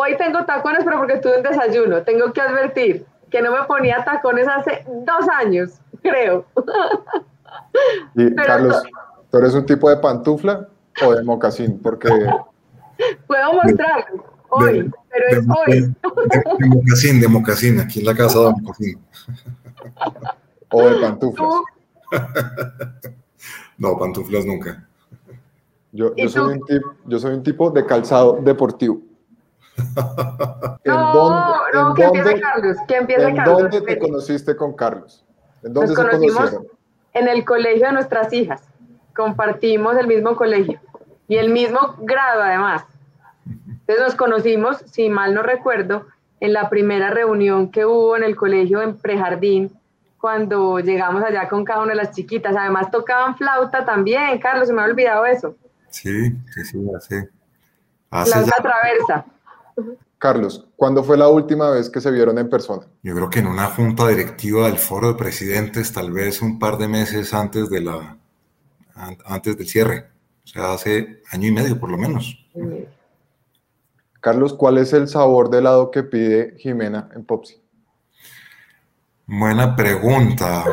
Hoy 0.00 0.16
tengo 0.16 0.44
tacones, 0.44 0.84
pero 0.84 0.98
porque 0.98 1.14
estuve 1.14 1.38
en 1.38 1.42
desayuno. 1.42 2.04
Tengo 2.04 2.32
que 2.32 2.40
advertir 2.40 3.04
que 3.32 3.42
no 3.42 3.50
me 3.50 3.64
ponía 3.64 4.04
tacones 4.04 4.46
hace 4.46 4.84
dos 4.86 5.28
años, 5.28 5.72
creo. 6.02 6.46
Y, 8.14 8.32
Carlos, 8.36 8.80
¿tú 9.28 9.38
eres 9.38 9.54
un 9.54 9.66
tipo 9.66 9.90
de 9.90 9.96
pantufla 9.96 10.68
o 11.04 11.14
de 11.14 11.24
mocasín? 11.24 11.80
Porque... 11.82 12.08
Puedo 13.26 13.52
mostrarlo 13.54 14.24
hoy, 14.50 14.88
pero 15.10 15.28
es 15.30 15.46
hoy. 15.48 15.80
De, 15.80 16.66
mocasín, 16.68 17.20
de 17.20 17.28
mocasín, 17.28 17.80
aquí 17.80 17.98
en 17.98 18.06
la 18.06 18.14
casa 18.14 18.38
de 18.38 18.50
mocasín. 18.50 19.00
O 20.70 20.82
de 20.82 21.00
pantuflas. 21.00 21.48
No, 23.78 23.98
pantuflas 23.98 24.44
nunca. 24.44 24.86
Yo, 25.92 26.12
soy 26.28 27.32
un 27.32 27.42
tipo, 27.42 27.70
de 27.70 27.86
calzado 27.86 28.38
deportivo. 28.42 29.07
no, 30.84 31.70
no, 31.72 31.94
que 31.94 32.04
empiece 32.04 32.40
Carlos. 32.40 32.76
Que 32.86 32.96
empiece 32.96 33.28
¿en 33.28 33.44
dónde 33.44 33.80
te 33.80 33.98
conociste 33.98 34.56
con 34.56 34.74
Carlos? 34.74 35.24
¿En 35.62 35.72
dónde 35.72 35.88
Nos 35.88 35.96
se 35.96 36.04
conocimos 36.04 36.56
En 37.12 37.28
el 37.28 37.44
colegio 37.44 37.86
de 37.86 37.92
nuestras 37.92 38.32
hijas. 38.32 38.62
Compartimos 39.14 39.96
el 39.96 40.06
mismo 40.06 40.36
colegio 40.36 40.80
y 41.26 41.36
el 41.36 41.50
mismo 41.50 41.96
grado 41.98 42.42
además. 42.42 42.84
Entonces 43.46 44.04
nos 44.04 44.14
conocimos, 44.14 44.78
si 44.86 45.08
mal 45.08 45.34
no 45.34 45.42
recuerdo, 45.42 46.06
en 46.40 46.52
la 46.52 46.68
primera 46.68 47.10
reunión 47.10 47.70
que 47.70 47.84
hubo 47.84 48.16
en 48.16 48.22
el 48.22 48.36
colegio 48.36 48.82
en 48.82 48.96
prejardín, 48.96 49.72
cuando 50.20 50.78
llegamos 50.80 51.22
allá 51.22 51.48
con 51.48 51.64
cada 51.64 51.82
una 51.82 51.90
de 51.90 51.96
las 51.96 52.12
chiquitas. 52.12 52.54
Además 52.56 52.90
tocaban 52.90 53.36
flauta 53.36 53.84
también, 53.84 54.38
Carlos, 54.38 54.68
se 54.68 54.74
me 54.74 54.82
ha 54.82 54.84
olvidado 54.84 55.24
eso. 55.26 55.56
Sí, 55.90 56.30
sí, 56.52 56.64
sí, 56.64 56.78
hace. 56.96 57.28
hace 58.10 58.40
la 58.40 58.62
traversa. 58.62 59.24
Carlos, 60.18 60.66
¿cuándo 60.76 61.04
fue 61.04 61.16
la 61.16 61.28
última 61.28 61.70
vez 61.70 61.88
que 61.88 62.00
se 62.00 62.10
vieron 62.10 62.38
en 62.38 62.50
persona? 62.50 62.82
Yo 63.02 63.14
creo 63.14 63.30
que 63.30 63.38
en 63.38 63.46
una 63.46 63.66
junta 63.66 64.08
directiva 64.08 64.66
del 64.66 64.78
foro 64.78 65.08
de 65.08 65.14
presidentes, 65.14 65.92
tal 65.92 66.12
vez 66.12 66.42
un 66.42 66.58
par 66.58 66.76
de 66.76 66.88
meses 66.88 67.32
antes 67.32 67.70
de 67.70 67.80
la 67.80 68.16
antes 69.26 69.56
del 69.56 69.68
cierre, 69.68 70.08
o 70.44 70.46
sea, 70.48 70.72
hace 70.72 71.22
año 71.30 71.48
y 71.48 71.52
medio 71.52 71.78
por 71.78 71.88
lo 71.88 71.96
menos. 71.96 72.36
Carlos, 74.20 74.54
¿cuál 74.54 74.78
es 74.78 74.92
el 74.92 75.06
sabor 75.06 75.50
de 75.50 75.58
helado 75.58 75.92
que 75.92 76.02
pide 76.02 76.56
Jimena 76.58 77.08
en 77.14 77.24
Popsi? 77.24 77.62
Buena 79.26 79.76
pregunta. 79.76 80.64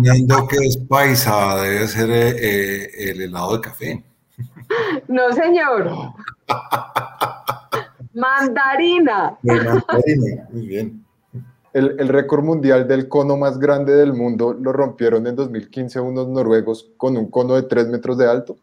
Viendo 0.00 0.48
que 0.48 0.56
es 0.56 0.76
paisa, 0.88 1.56
debe 1.62 1.86
ser 1.86 2.10
eh, 2.10 2.30
eh, 2.30 3.10
el 3.10 3.20
helado 3.22 3.56
de 3.56 3.60
café. 3.60 4.04
No, 5.06 5.30
señor. 5.32 5.88
mandarina. 8.16 9.38
mandarina, 9.42 10.48
muy 10.50 10.66
bien. 10.66 11.04
El, 11.72 12.08
récord 12.08 12.42
mundial 12.42 12.88
del 12.88 13.06
cono 13.06 13.36
más 13.36 13.58
grande 13.58 13.94
del 13.94 14.14
mundo 14.14 14.54
lo 14.54 14.72
rompieron 14.72 15.26
en 15.26 15.36
2015 15.36 16.00
unos 16.00 16.26
noruegos 16.26 16.90
con 16.96 17.18
un 17.18 17.30
cono 17.30 17.54
de 17.54 17.64
3 17.64 17.88
metros 17.88 18.16
de 18.16 18.26
alto. 18.26 18.56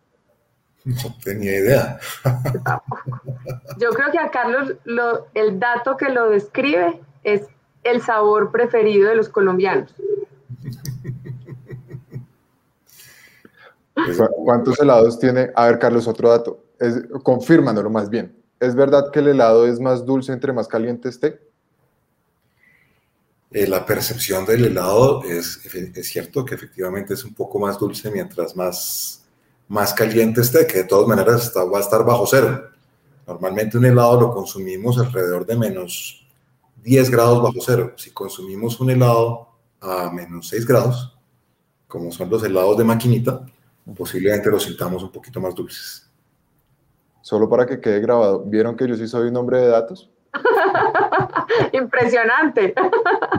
No 0.84 0.96
tenía 1.24 1.60
idea. 1.60 2.00
Yo 3.78 3.92
creo 3.92 4.12
que 4.12 4.18
a 4.20 4.32
Carlos 4.32 4.74
lo, 4.84 5.28
el 5.36 5.60
dato 5.60 5.96
que 5.96 6.10
lo 6.10 6.32
describe 6.32 7.00
es 7.24 7.44
el 7.84 8.02
sabor 8.02 8.52
preferido 8.52 9.10
de 9.10 9.16
los 9.16 9.30
colombianos? 9.30 9.94
¿Cuántos 14.44 14.80
helados 14.80 15.20
tiene? 15.20 15.52
A 15.56 15.68
ver, 15.68 15.80
Carlos, 15.80 16.08
otro 16.08 16.30
dato. 16.30 16.64
Es, 16.80 17.04
confírmanoslo 17.22 17.90
más 17.90 18.10
bien. 18.10 18.36
¿Es 18.60 18.76
verdad 18.76 19.12
que 19.12 19.20
el 19.20 19.28
helado 19.30 19.68
es 19.68 19.80
más 19.80 20.06
dulce 20.06 20.32
entre 20.32 20.54
más 20.54 20.68
caliente 20.68 21.10
esté? 21.10 21.40
Eh, 23.52 23.68
la 23.68 23.86
percepción 23.86 24.46
del 24.46 24.66
helado 24.66 25.24
es, 25.24 25.62
cierto 26.04 26.44
que 26.44 26.56
efectivamente 26.56 27.14
es 27.14 27.24
un 27.24 27.36
poco 27.36 27.60
más 27.60 27.78
dulce 27.78 28.10
mientras 28.10 28.56
más, 28.56 29.26
más 29.68 29.94
caliente 29.94 30.42
esté, 30.42 30.66
que 30.66 30.80
de 30.80 30.84
todas 30.86 31.08
maneras 31.08 31.46
está, 31.46 31.64
va 31.64 31.78
a 31.78 31.82
estar 31.82 32.04
bajo 32.04 32.26
cero. 32.26 32.70
Normalmente 33.28 33.78
un 33.78 33.86
helado 33.86 34.20
lo 34.20 34.34
consumimos 34.34 34.98
alrededor 34.98 35.46
de 35.46 35.56
menos 35.56 36.28
10 36.84 37.10
grados 37.12 37.44
bajo 37.44 37.60
cero. 37.62 37.94
Si 37.96 38.12
consumimos 38.12 38.80
un 38.80 38.90
helado 38.90 39.50
a 39.80 40.10
menos 40.10 40.48
6 40.50 40.66
grados, 40.66 41.16
como 41.88 42.12
son 42.12 42.30
los 42.32 42.44
helados 42.44 42.76
de 42.78 42.84
maquinita, 42.84 43.46
posiblemente 43.96 44.50
los 44.50 44.64
sintamos 44.64 45.04
un 45.04 45.12
poquito 45.12 45.40
más 45.40 45.54
dulces. 45.54 46.10
Solo 47.24 47.48
para 47.48 47.66
que 47.66 47.80
quede 47.80 48.02
grabado, 48.02 48.44
¿vieron 48.46 48.76
que 48.76 48.86
yo 48.86 48.96
sí 48.96 49.08
soy 49.08 49.30
un 49.30 49.38
hombre 49.38 49.58
de 49.62 49.68
datos? 49.70 50.12
Impresionante. 51.72 52.74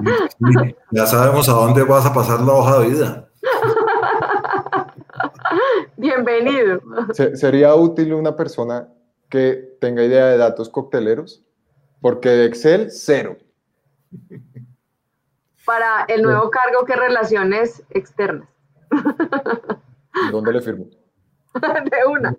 ya 0.90 1.05
sabemos 1.05 1.47
a 1.51 1.53
dónde 1.53 1.83
vas 1.83 2.07
a 2.07 2.14
pasar 2.14 2.40
la 2.40 2.53
hoja 2.55 2.79
de 2.79 2.88
vida. 2.88 3.29
Bienvenido. 5.99 6.81
¿Sería 7.35 7.75
útil 7.75 8.14
una 8.14 8.35
persona 8.35 8.88
que 9.29 9.77
tenga 9.83 10.03
idea 10.03 10.29
de 10.29 10.38
datos 10.38 10.70
cocteleros? 10.70 11.42
Porque 12.01 12.31
de 12.31 12.47
Excel, 12.47 12.90
cero. 12.90 13.37
Para 15.66 16.07
el 16.09 16.23
nuevo 16.23 16.49
cargo 16.49 16.87
que 16.87 16.97
relaciones 16.97 17.83
externas. 17.90 18.49
¿Dónde 20.33 20.55
le 20.55 20.62
firmo? 20.62 20.87
de 21.90 22.11
una. 22.11 22.35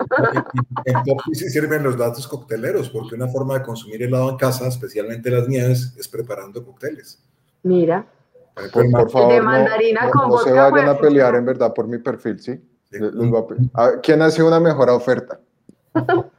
En, 0.86 0.96
en 0.98 1.36
sí 1.36 1.50
sirven 1.50 1.84
los 1.84 1.98
datos 1.98 2.28
cocteleros, 2.28 2.90
porque 2.90 3.16
una 3.16 3.28
forma 3.28 3.56
de 3.56 3.64
consumir 3.64 4.04
helado 4.04 4.30
en 4.30 4.38
casa, 4.38 4.68
especialmente 4.68 5.30
las 5.30 5.48
nieves, 5.48 5.94
es 5.98 6.08
preparando 6.08 6.64
cócteles. 6.64 7.20
Mira. 7.64 8.06
Por, 8.72 9.12
favor, 9.12 9.34
de 9.34 9.42
mandarina 9.42 10.06
no, 10.06 10.12
con 10.12 10.30
no 10.30 10.38
se 10.38 10.52
vayan 10.54 10.88
a 10.88 10.98
pelear 10.98 11.36
en 11.36 11.46
verdad 11.46 11.74
por 11.74 11.88
mi 11.88 11.98
perfil, 11.98 12.40
¿sí? 12.40 12.62
¿Quién 14.02 14.22
hace 14.22 14.42
una 14.44 14.62
mejor 14.62 14.90
oferta? 14.90 15.40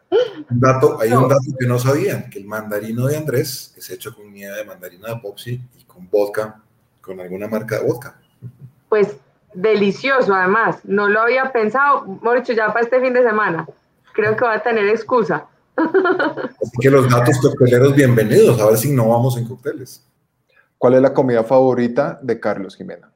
Un 0.48 0.60
dato, 0.60 1.00
hay 1.00 1.10
un 1.12 1.28
dato 1.28 1.42
que 1.58 1.66
no 1.66 1.78
sabían, 1.78 2.30
que 2.30 2.38
el 2.38 2.44
mandarino 2.44 3.06
de 3.06 3.16
Andrés 3.16 3.74
es 3.76 3.90
hecho 3.90 4.14
con 4.14 4.32
nieve 4.32 4.56
de 4.56 4.64
mandarina 4.64 5.08
de 5.08 5.16
Popsi 5.16 5.60
y 5.76 5.84
con 5.84 6.08
vodka, 6.08 6.62
con 7.00 7.18
alguna 7.18 7.48
marca 7.48 7.78
de 7.78 7.86
vodka. 7.86 8.16
Pues 8.88 9.16
delicioso 9.56 10.34
además. 10.34 10.78
No 10.84 11.08
lo 11.08 11.20
había 11.20 11.50
pensado, 11.50 12.04
Moricho, 12.22 12.52
ya 12.52 12.68
para 12.68 12.84
este 12.84 13.00
fin 13.00 13.12
de 13.12 13.22
semana. 13.22 13.66
Creo 14.12 14.36
que 14.36 14.44
va 14.44 14.54
a 14.54 14.62
tener 14.62 14.86
excusa. 14.88 15.46
Así 15.76 16.72
que 16.80 16.90
los 16.90 17.08
datos 17.10 17.40
cocteleros, 17.40 17.94
bienvenidos. 17.94 18.60
A 18.60 18.66
ver 18.66 18.76
si 18.76 18.90
innovamos 18.90 19.36
en 19.36 19.48
cócteles. 19.48 20.06
¿Cuál 20.78 20.94
es 20.94 21.02
la 21.02 21.12
comida 21.12 21.42
favorita 21.42 22.18
de 22.22 22.38
Carlos 22.38 22.76
Jimena? 22.76 23.10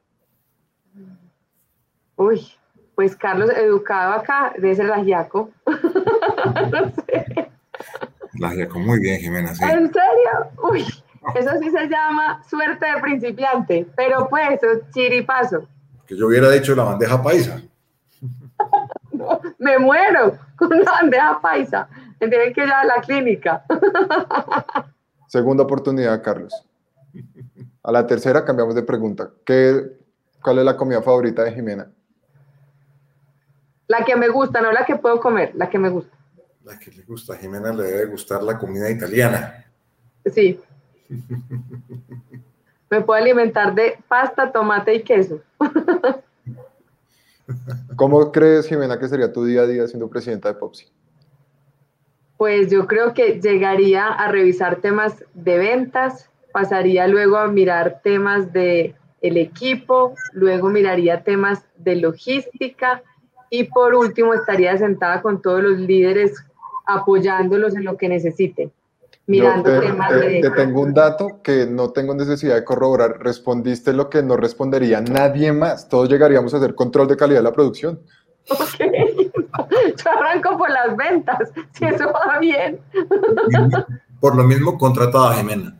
Uy, 2.15 2.45
pues 2.95 3.15
Carlos, 3.15 3.49
educado 3.55 4.13
acá, 4.13 4.53
debe 4.57 4.75
ser 4.75 4.85
el 4.85 4.93
ajiaco. 4.93 5.49
no 5.65 6.91
sé. 7.05 7.51
El 8.33 8.43
ajiaco, 8.43 8.79
muy 8.79 8.99
bien, 8.99 9.19
Jimena. 9.19 9.55
Sí. 9.55 9.63
¿En 9.63 9.91
serio? 9.91 10.51
Uy, 10.71 10.81
eso 11.35 11.51
sí 11.59 11.69
se 11.69 11.87
llama 11.87 12.43
suerte 12.47 12.85
de 12.85 13.01
principiante, 13.01 13.87
pero 13.95 14.27
pues, 14.29 14.59
chiripazo 14.93 15.67
que 16.05 16.15
yo 16.15 16.27
hubiera 16.27 16.49
dicho 16.49 16.75
la 16.75 16.83
bandeja 16.83 17.21
paisa. 17.21 17.61
me 19.59 19.79
muero 19.79 20.37
con 20.55 20.73
una 20.73 20.91
bandeja 20.91 21.39
paisa. 21.41 21.87
Me 22.19 22.27
tienen 22.27 22.53
que 22.53 22.63
ir 22.63 22.71
a 22.71 22.83
la 22.83 23.01
clínica. 23.01 23.65
Segunda 25.27 25.63
oportunidad, 25.63 26.21
Carlos. 26.21 26.53
A 27.83 27.91
la 27.91 28.05
tercera 28.05 28.45
cambiamos 28.45 28.75
de 28.75 28.83
pregunta. 28.83 29.31
¿Qué, 29.45 29.97
¿Cuál 30.41 30.59
es 30.59 30.65
la 30.65 30.77
comida 30.77 31.01
favorita 31.01 31.43
de 31.43 31.53
Jimena? 31.53 31.91
La 33.87 34.05
que 34.05 34.15
me 34.15 34.29
gusta, 34.29 34.61
no 34.61 34.71
la 34.71 34.85
que 34.85 34.95
puedo 34.95 35.19
comer, 35.19 35.51
la 35.55 35.69
que 35.69 35.77
me 35.77 35.89
gusta. 35.89 36.15
La 36.63 36.77
que 36.77 36.91
le 36.91 37.03
gusta. 37.03 37.33
A 37.33 37.37
Jimena 37.37 37.73
le 37.73 37.83
debe 37.83 38.05
gustar 38.05 38.43
la 38.43 38.57
comida 38.57 38.89
italiana. 38.89 39.65
Sí. 40.33 40.59
me 42.89 43.01
puedo 43.01 43.19
alimentar 43.19 43.73
de 43.73 43.97
pasta, 44.07 44.51
tomate 44.51 44.93
y 44.93 45.03
queso. 45.03 45.41
¿Cómo 47.95 48.31
crees, 48.31 48.67
Jimena, 48.67 48.99
que 48.99 49.07
sería 49.07 49.31
tu 49.31 49.45
día 49.45 49.61
a 49.61 49.67
día 49.67 49.87
siendo 49.87 50.09
presidenta 50.09 50.49
de 50.49 50.55
Popsi? 50.55 50.87
Pues 52.37 52.71
yo 52.71 52.87
creo 52.87 53.13
que 53.13 53.39
llegaría 53.39 54.07
a 54.07 54.31
revisar 54.31 54.77
temas 54.77 55.23
de 55.33 55.57
ventas, 55.57 56.29
pasaría 56.51 57.07
luego 57.07 57.37
a 57.37 57.47
mirar 57.47 58.01
temas 58.03 58.51
de 58.51 58.95
el 59.21 59.37
equipo, 59.37 60.15
luego 60.33 60.69
miraría 60.69 61.23
temas 61.23 61.63
de 61.77 61.97
logística 61.97 63.03
y 63.51 63.65
por 63.65 63.93
último 63.93 64.33
estaría 64.33 64.75
sentada 64.77 65.21
con 65.21 65.41
todos 65.41 65.61
los 65.61 65.77
líderes 65.77 66.43
apoyándolos 66.87 67.75
en 67.75 67.83
lo 67.83 67.97
que 67.97 68.09
necesiten 68.09 68.71
mirando 69.27 69.79
temas 69.79 70.11
de... 70.11 70.41
Te 70.41 70.51
tengo 70.51 70.81
un 70.81 70.93
dato 70.93 71.41
que 71.43 71.65
no 71.65 71.91
tengo 71.91 72.13
necesidad 72.13 72.55
de 72.55 72.63
corroborar. 72.63 73.19
Respondiste 73.19 73.93
lo 73.93 74.09
que 74.09 74.23
no 74.23 74.37
respondería 74.37 75.01
nadie 75.01 75.51
más. 75.51 75.87
Todos 75.89 76.09
llegaríamos 76.09 76.53
a 76.53 76.57
hacer 76.57 76.75
control 76.75 77.07
de 77.07 77.17
calidad 77.17 77.39
de 77.39 77.43
la 77.43 77.53
producción. 77.53 78.01
Ok. 78.49 78.59
Yo 78.81 80.11
arranco 80.11 80.57
por 80.57 80.69
las 80.69 80.95
ventas, 80.95 81.51
si 81.73 81.85
eso 81.85 82.11
va 82.11 82.39
bien. 82.39 82.79
Por 84.19 84.35
lo 84.35 84.43
mismo, 84.43 84.77
contratada 84.77 85.31
a 85.31 85.33
Jimena. 85.35 85.77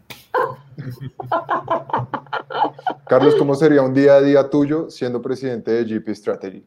Carlos, 3.08 3.36
¿cómo 3.36 3.56
sería 3.56 3.82
un 3.82 3.93
día 3.93 4.15
a 4.15 4.21
día 4.21 4.49
tuyo 4.49 4.89
siendo 4.89 5.21
presidente 5.21 5.71
de 5.71 5.84
GP 5.84 6.10
Strategy? 6.10 6.65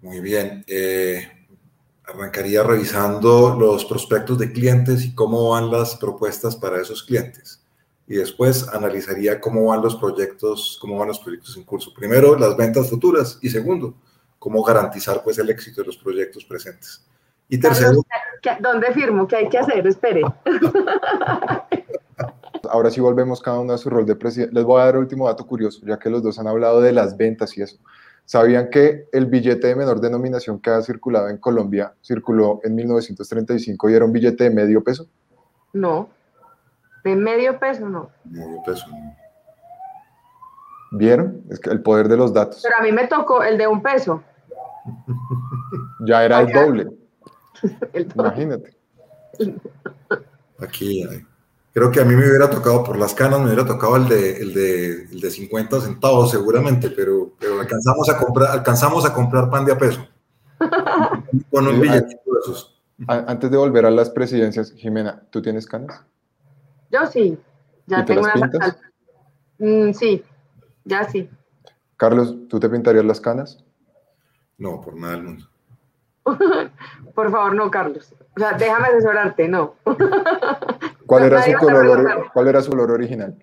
Muy 0.00 0.20
bien. 0.20 0.64
Eh, 0.66 1.26
arrancaría 2.08 2.62
revisando 2.62 3.54
los 3.58 3.84
prospectos 3.84 4.38
de 4.38 4.50
clientes 4.50 5.04
y 5.04 5.14
cómo 5.14 5.50
van 5.50 5.70
las 5.70 5.96
propuestas 5.96 6.56
para 6.56 6.80
esos 6.80 7.02
clientes. 7.02 7.62
Y 8.06 8.14
después 8.14 8.66
analizaría 8.68 9.38
cómo 9.40 9.66
van 9.66 9.82
los 9.82 9.96
proyectos, 9.96 10.78
cómo 10.80 10.98
van 10.98 11.08
los 11.08 11.18
proyectos 11.18 11.54
en 11.56 11.64
curso. 11.64 11.92
Primero, 11.94 12.38
las 12.38 12.56
ventas 12.56 12.88
futuras 12.88 13.38
y 13.42 13.50
segundo, 13.50 13.94
cómo 14.38 14.62
garantizar 14.62 15.22
pues 15.22 15.36
el 15.38 15.50
éxito 15.50 15.82
de 15.82 15.88
los 15.88 15.98
proyectos 15.98 16.44
presentes. 16.44 17.04
Y 17.50 17.58
tercero, 17.58 18.02
¿dónde 18.60 18.92
firmo? 18.92 19.28
¿Qué 19.28 19.36
hay 19.36 19.48
que 19.50 19.58
hacer? 19.58 19.86
Espere. 19.86 20.22
Ahora 22.70 22.90
sí 22.90 23.00
volvemos 23.00 23.40
cada 23.40 23.60
uno 23.60 23.74
a 23.74 23.78
su 23.78 23.90
rol 23.90 24.06
de 24.06 24.16
presidente. 24.16 24.54
Les 24.54 24.64
voy 24.64 24.80
a 24.80 24.86
dar 24.86 24.94
el 24.94 25.00
último 25.00 25.26
dato 25.26 25.46
curioso, 25.46 25.80
ya 25.84 25.98
que 25.98 26.10
los 26.10 26.22
dos 26.22 26.38
han 26.38 26.46
hablado 26.46 26.80
de 26.80 26.92
las 26.92 27.16
ventas 27.16 27.56
y 27.56 27.62
eso. 27.62 27.78
¿Sabían 28.28 28.68
que 28.68 29.08
el 29.10 29.24
billete 29.24 29.68
de 29.68 29.74
menor 29.74 30.02
denominación 30.02 30.60
que 30.60 30.68
ha 30.68 30.82
circulado 30.82 31.30
en 31.30 31.38
Colombia 31.38 31.94
circuló 32.02 32.60
en 32.62 32.74
1935 32.74 33.88
y 33.88 33.94
era 33.94 34.04
un 34.04 34.12
billete 34.12 34.44
de 34.44 34.50
medio 34.50 34.84
peso? 34.84 35.08
No, 35.72 36.10
de 37.04 37.16
medio 37.16 37.58
peso 37.58 37.88
no. 37.88 38.10
Medio 38.26 38.62
peso 38.66 38.84
¿Vieron? 40.90 41.42
Es 41.48 41.58
que 41.58 41.70
el 41.70 41.80
poder 41.80 42.06
de 42.08 42.18
los 42.18 42.34
datos. 42.34 42.60
Pero 42.62 42.76
a 42.76 42.82
mí 42.82 42.92
me 42.92 43.06
tocó 43.06 43.42
el 43.42 43.56
de 43.56 43.66
un 43.66 43.82
peso. 43.82 44.22
Ya 46.06 46.24
era 46.24 46.40
el 46.42 46.52
doble. 46.52 46.86
Imagínate. 48.14 48.76
Aquí 50.58 51.02
hay. 51.02 51.26
Creo 51.78 51.92
que 51.92 52.00
a 52.00 52.04
mí 52.04 52.16
me 52.16 52.26
hubiera 52.28 52.50
tocado 52.50 52.82
por 52.82 52.98
las 52.98 53.14
canas, 53.14 53.38
me 53.38 53.46
hubiera 53.46 53.64
tocado 53.64 53.94
el 53.94 54.08
de, 54.08 54.38
el 54.38 54.52
de, 54.52 55.02
el 55.12 55.20
de 55.20 55.30
50 55.30 55.80
centavos 55.80 56.28
seguramente, 56.28 56.90
pero, 56.90 57.30
pero 57.38 57.60
alcanzamos, 57.60 58.08
a 58.08 58.18
comprar, 58.18 58.50
alcanzamos 58.50 59.06
a 59.06 59.14
comprar 59.14 59.48
pan 59.48 59.64
de 59.64 59.70
a 59.74 59.78
peso. 59.78 60.04
Con 61.52 61.68
un 61.68 61.80
billetito 61.80 62.20
de 62.32 62.40
esos. 62.42 62.82
Antes 63.06 63.52
de 63.52 63.56
volver 63.56 63.86
a 63.86 63.92
las 63.92 64.10
presidencias, 64.10 64.72
Jimena, 64.72 65.22
¿tú 65.30 65.40
tienes 65.40 65.68
canas? 65.68 66.02
Yo 66.90 67.06
sí. 67.06 67.38
Ya 67.86 68.04
tengo 68.04 68.22
una. 68.22 68.76
Mm, 69.58 69.92
sí, 69.92 70.24
ya 70.84 71.08
sí. 71.08 71.30
Carlos, 71.96 72.34
¿tú 72.48 72.58
te 72.58 72.68
pintarías 72.68 73.04
las 73.04 73.20
canas? 73.20 73.64
No, 74.56 74.80
por 74.80 74.96
nada 74.96 75.12
del 75.12 75.22
mundo. 75.22 75.48
por 77.14 77.30
favor, 77.30 77.54
no, 77.54 77.70
Carlos. 77.70 78.12
O 78.36 78.40
sea, 78.40 78.54
déjame 78.54 78.88
asesorarte, 78.88 79.46
no. 79.46 79.76
¿Cuál 81.08 81.24
era, 81.24 81.42
su 81.42 81.52
color, 81.54 82.30
¿Cuál 82.34 82.48
era 82.48 82.60
su 82.60 82.70
color 82.70 82.90
original? 82.90 83.34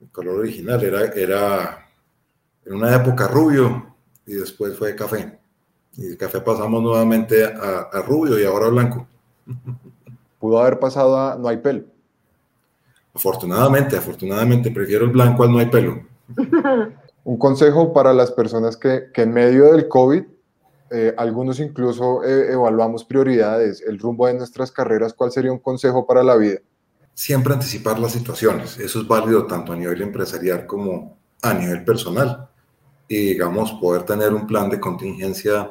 El 0.00 0.08
color 0.12 0.38
original 0.38 0.84
era, 0.84 1.00
era 1.06 1.88
en 2.64 2.74
una 2.74 2.94
época 2.94 3.26
rubio 3.26 3.92
y 4.24 4.34
después 4.34 4.78
fue 4.78 4.94
café. 4.94 5.36
Y 5.96 6.02
de 6.02 6.16
café 6.16 6.40
pasamos 6.40 6.80
nuevamente 6.80 7.44
a, 7.44 8.00
rubio 8.06 8.38
y 8.38 8.44
ahora 8.44 8.68
blanco. 8.68 9.08
Pudo 10.38 10.60
haber 10.60 10.78
pasado 10.78 11.18
a 11.18 11.36
no 11.36 11.48
hay 11.48 11.56
pelo. 11.56 11.82
Afortunadamente, 13.12 13.96
afortunadamente, 13.96 14.70
prefiero 14.70 15.04
el 15.04 15.10
blanco 15.10 15.42
al 15.42 15.50
no 15.50 15.58
hay 15.58 15.66
pelo. 15.66 16.04
Un 17.24 17.36
consejo 17.36 17.92
para 17.92 18.12
las 18.12 18.30
personas 18.30 18.76
que, 18.76 19.10
que 19.12 19.22
en 19.22 19.32
medio 19.32 19.72
del 19.72 19.88
COVID, 19.88 20.22
eh, 20.94 21.14
algunos 21.16 21.58
incluso 21.60 22.22
eh, 22.24 22.52
evaluamos 22.52 23.04
prioridades, 23.04 23.82
el 23.82 23.98
rumbo 23.98 24.26
de 24.26 24.34
nuestras 24.34 24.70
carreras, 24.70 25.12
¿cuál 25.12 25.32
sería 25.32 25.52
un 25.52 25.58
consejo 25.58 26.06
para 26.06 26.22
la 26.22 26.36
vida? 26.36 26.60
Siempre 27.12 27.54
anticipar 27.54 27.98
las 27.98 28.12
situaciones. 28.12 28.78
Eso 28.78 29.00
es 29.00 29.08
válido 29.08 29.46
tanto 29.46 29.72
a 29.72 29.76
nivel 29.76 30.00
empresarial 30.02 30.66
como 30.66 31.18
a 31.42 31.54
nivel 31.54 31.84
personal. 31.84 32.48
Y 33.08 33.30
digamos, 33.30 33.72
poder 33.72 34.04
tener 34.04 34.32
un 34.32 34.46
plan 34.46 34.70
de 34.70 34.80
contingencia 34.80 35.70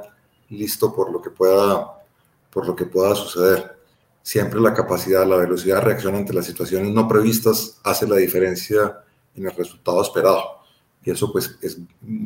listo 0.50 0.94
por 0.94 1.12
lo 1.12 1.22
que 1.22 1.30
pueda, 1.30 2.00
por 2.52 2.68
lo 2.68 2.76
que 2.76 2.86
pueda 2.86 3.16
suceder. 3.16 3.78
Siempre 4.22 4.62
la 4.62 4.74
capacidad, 4.74 5.26
la 5.26 5.38
velocidad 5.38 5.78
de 5.78 5.82
reacción 5.82 6.16
ante 6.16 6.34
las 6.34 6.46
situaciones 6.46 6.94
no 6.94 7.08
previstas 7.08 7.80
hace 7.84 8.08
la 8.08 8.18
diferencia 8.18 9.00
en 9.36 9.46
el 9.46 9.52
resultado 9.52 10.02
esperado 10.02 10.64
y 11.06 11.12
eso 11.12 11.32
pues 11.32 11.58
es 11.62 11.78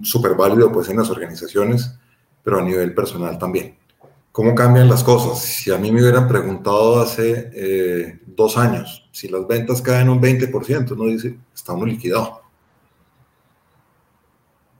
súper 0.03 0.35
válido 0.35 0.71
pues 0.71 0.89
en 0.89 0.97
las 0.97 1.09
organizaciones, 1.09 1.91
pero 2.47 2.59
a 2.59 2.63
nivel 2.63 2.93
personal 2.93 3.37
también. 3.37 3.75
¿Cómo 4.31 4.55
cambian 4.55 4.87
las 4.87 5.03
cosas? 5.03 5.37
Si 5.37 5.69
a 5.69 5.77
mí 5.77 5.91
me 5.91 6.01
hubieran 6.01 6.29
preguntado 6.29 7.01
hace 7.01 7.51
eh, 7.53 8.21
dos 8.25 8.57
años, 8.57 9.05
si 9.11 9.27
las 9.27 9.45
ventas 9.45 9.81
caen 9.81 10.07
un 10.07 10.21
20%, 10.21 10.95
no 10.95 11.07
dice, 11.07 11.37
está 11.53 11.73
uno 11.73 11.85
liquidado. 11.85 12.41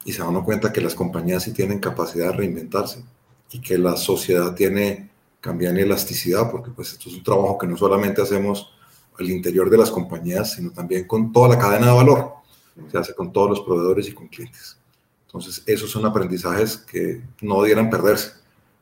Y 0.05 0.13
se 0.13 0.19
da 0.19 0.29
uno 0.29 0.45
cuenta 0.45 0.71
que 0.71 0.79
las 0.79 0.95
compañías 0.95 1.43
sí 1.43 1.51
tienen 1.51 1.79
capacidad 1.79 2.27
de 2.27 2.37
reinventarse 2.37 3.03
y 3.51 3.59
que 3.59 3.77
la 3.77 3.97
sociedad 3.97 4.55
tiene 4.55 5.09
cambiar 5.41 5.77
elasticidad, 5.77 6.49
porque 6.49 6.71
pues 6.71 6.93
esto 6.93 7.09
es 7.09 7.15
un 7.15 7.23
trabajo 7.23 7.57
que 7.57 7.67
no 7.67 7.75
solamente 7.75 8.21
hacemos 8.21 8.71
al 9.19 9.29
interior 9.29 9.69
de 9.69 9.77
las 9.77 9.91
compañías, 9.91 10.53
sino 10.53 10.71
también 10.71 11.05
con 11.05 11.33
toda 11.33 11.49
la 11.49 11.59
cadena 11.59 11.87
de 11.87 11.93
valor 11.97 12.33
se 12.89 12.97
hace 12.97 13.13
con 13.13 13.33
todos 13.33 13.49
los 13.49 13.59
proveedores 13.59 14.07
y 14.07 14.13
con 14.13 14.29
clientes. 14.29 14.76
Entonces, 15.37 15.63
esos 15.67 15.91
son 15.91 16.05
aprendizajes 16.05 16.77
que 16.77 17.21
no 17.41 17.63
dieran 17.63 17.89
perderse. 17.89 18.31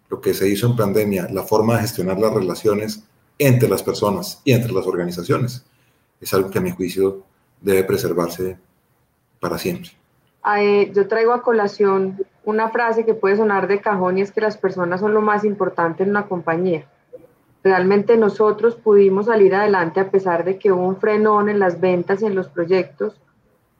Lo 0.09 0.21
que 0.21 0.33
se 0.33 0.47
hizo 0.47 0.67
en 0.67 0.75
pandemia, 0.75 1.27
la 1.29 1.43
forma 1.43 1.75
de 1.75 1.81
gestionar 1.81 2.17
las 2.17 2.33
relaciones 2.33 3.03
entre 3.37 3.67
las 3.67 3.83
personas 3.83 4.41
y 4.45 4.53
entre 4.53 4.71
las 4.71 4.85
organizaciones, 4.87 5.65
es 6.21 6.33
algo 6.33 6.49
que 6.49 6.59
a 6.59 6.61
mi 6.61 6.71
juicio 6.71 7.23
debe 7.59 7.83
preservarse 7.83 8.57
para 9.39 9.57
siempre. 9.57 9.91
yo 10.93 11.07
traigo 11.07 11.33
a 11.33 11.41
colación 11.41 12.23
una 12.45 12.69
frase 12.69 13.03
que 13.03 13.15
puede 13.15 13.35
sonar 13.35 13.67
de 13.67 13.81
cajón 13.81 14.17
y 14.17 14.21
es 14.21 14.31
que 14.31 14.41
las 14.41 14.57
personas 14.57 15.01
son 15.01 15.13
lo 15.13 15.21
más 15.21 15.43
importante 15.43 16.03
en 16.03 16.11
una 16.11 16.27
compañía. 16.27 16.87
Realmente 17.63 18.15
nosotros 18.15 18.75
pudimos 18.75 19.25
salir 19.25 19.55
adelante 19.55 19.99
a 19.99 20.11
pesar 20.11 20.45
de 20.45 20.57
que 20.59 20.71
hubo 20.71 20.87
un 20.87 20.97
frenón 20.97 21.49
en 21.49 21.59
las 21.59 21.81
ventas 21.81 22.21
y 22.21 22.27
en 22.27 22.35
los 22.35 22.47
proyectos, 22.47 23.19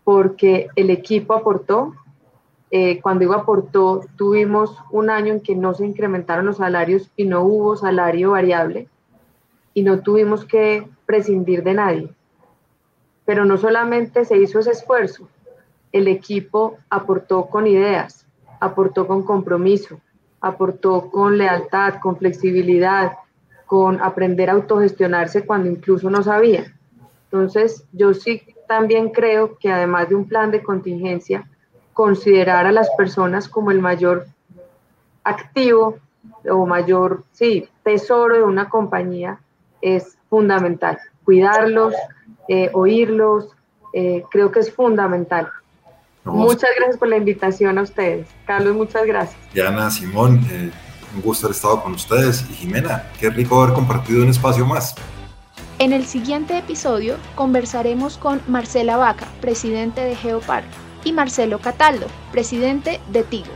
porque 0.04 0.68
el 0.76 0.90
equipo 0.90 1.36
aportó. 1.36 1.94
Eh, 2.78 3.00
cuando 3.02 3.22
digo 3.22 3.36
aportó, 3.36 4.02
tuvimos 4.18 4.78
un 4.92 5.10
año 5.10 5.32
en 5.32 5.40
que 5.40 5.56
no 5.56 5.74
se 5.74 5.86
incrementaron 5.86 6.46
los 6.46 6.58
salarios 6.58 7.10
y 7.16 7.24
no 7.24 7.42
hubo 7.44 7.78
salario 7.78 8.32
variable 8.32 8.90
y 9.74 9.82
no 9.82 10.02
tuvimos 10.02 10.44
que 10.44 10.86
prescindir 11.06 11.64
de 11.64 11.74
nadie. 11.74 12.10
Pero 13.24 13.46
no 13.46 13.56
solamente 13.56 14.26
se 14.26 14.36
hizo 14.36 14.60
ese 14.60 14.72
esfuerzo, 14.72 15.30
el 15.94 16.10
equipo 16.10 16.76
aportó 16.90 17.46
con 17.46 17.66
ideas, 17.66 18.28
aportó 18.60 19.08
con 19.08 19.24
compromiso, 19.24 20.02
aportó 20.42 21.10
con 21.10 21.38
lealtad, 21.38 22.02
con 22.02 22.18
flexibilidad, 22.18 23.14
con 23.68 24.02
aprender 24.02 24.50
a 24.50 24.54
autogestionarse 24.54 25.46
cuando 25.46 25.70
incluso 25.70 26.10
no 26.10 26.24
sabía. 26.24 26.76
Entonces, 27.32 27.86
yo 27.94 28.14
sí 28.14 28.42
también 28.68 29.12
creo 29.12 29.58
que 29.58 29.72
además 29.72 30.10
de 30.10 30.16
un 30.16 30.28
plan 30.28 30.52
de 30.52 30.62
contingencia, 30.62 31.50
considerar 31.96 32.66
a 32.66 32.74
las 32.74 32.90
personas 32.98 33.48
como 33.48 33.72
el 33.72 33.80
mayor 33.80 34.28
activo 35.24 35.98
o 36.52 36.66
mayor, 36.66 37.24
sí, 37.32 37.70
tesoro 37.84 38.36
de 38.36 38.44
una 38.44 38.68
compañía 38.70 39.40
es 39.82 40.18
fundamental. 40.30 41.00
Cuidarlos, 41.24 41.94
eh, 42.50 42.70
oírlos, 42.74 43.48
eh, 43.94 44.24
creo 44.30 44.52
que 44.52 44.60
es 44.60 44.74
fundamental. 44.74 45.48
Muchas 46.26 46.70
gracias 46.76 46.98
por 46.98 47.08
la 47.08 47.16
invitación 47.16 47.78
a 47.78 47.84
ustedes. 47.84 48.28
Carlos, 48.46 48.76
muchas 48.76 49.06
gracias. 49.06 49.40
Diana, 49.54 49.90
Simón, 49.90 50.42
eh, 50.52 50.72
un 51.16 51.22
gusto 51.22 51.48
haber 51.48 51.56
estado 51.56 51.82
con 51.82 51.94
ustedes. 51.94 52.42
Y 52.50 52.56
Jimena, 52.56 53.10
qué 53.18 53.30
rico 53.30 53.64
haber 53.64 53.74
compartido 53.74 54.22
un 54.22 54.30
espacio 54.30 54.66
más. 54.66 54.96
En 55.80 55.94
el 55.94 56.06
siguiente 56.06 56.58
episodio 56.58 57.16
conversaremos 57.36 58.18
con 58.18 58.42
Marcela 58.48 58.98
Vaca, 58.98 59.28
presidente 59.40 60.02
de 60.02 60.16
Geopar, 60.16 60.64
y 61.06 61.14
Marcelo 61.14 61.60
Cataldo, 61.60 62.08
presidente 62.34 63.00
de 63.14 63.24
Tigo. 63.24 63.54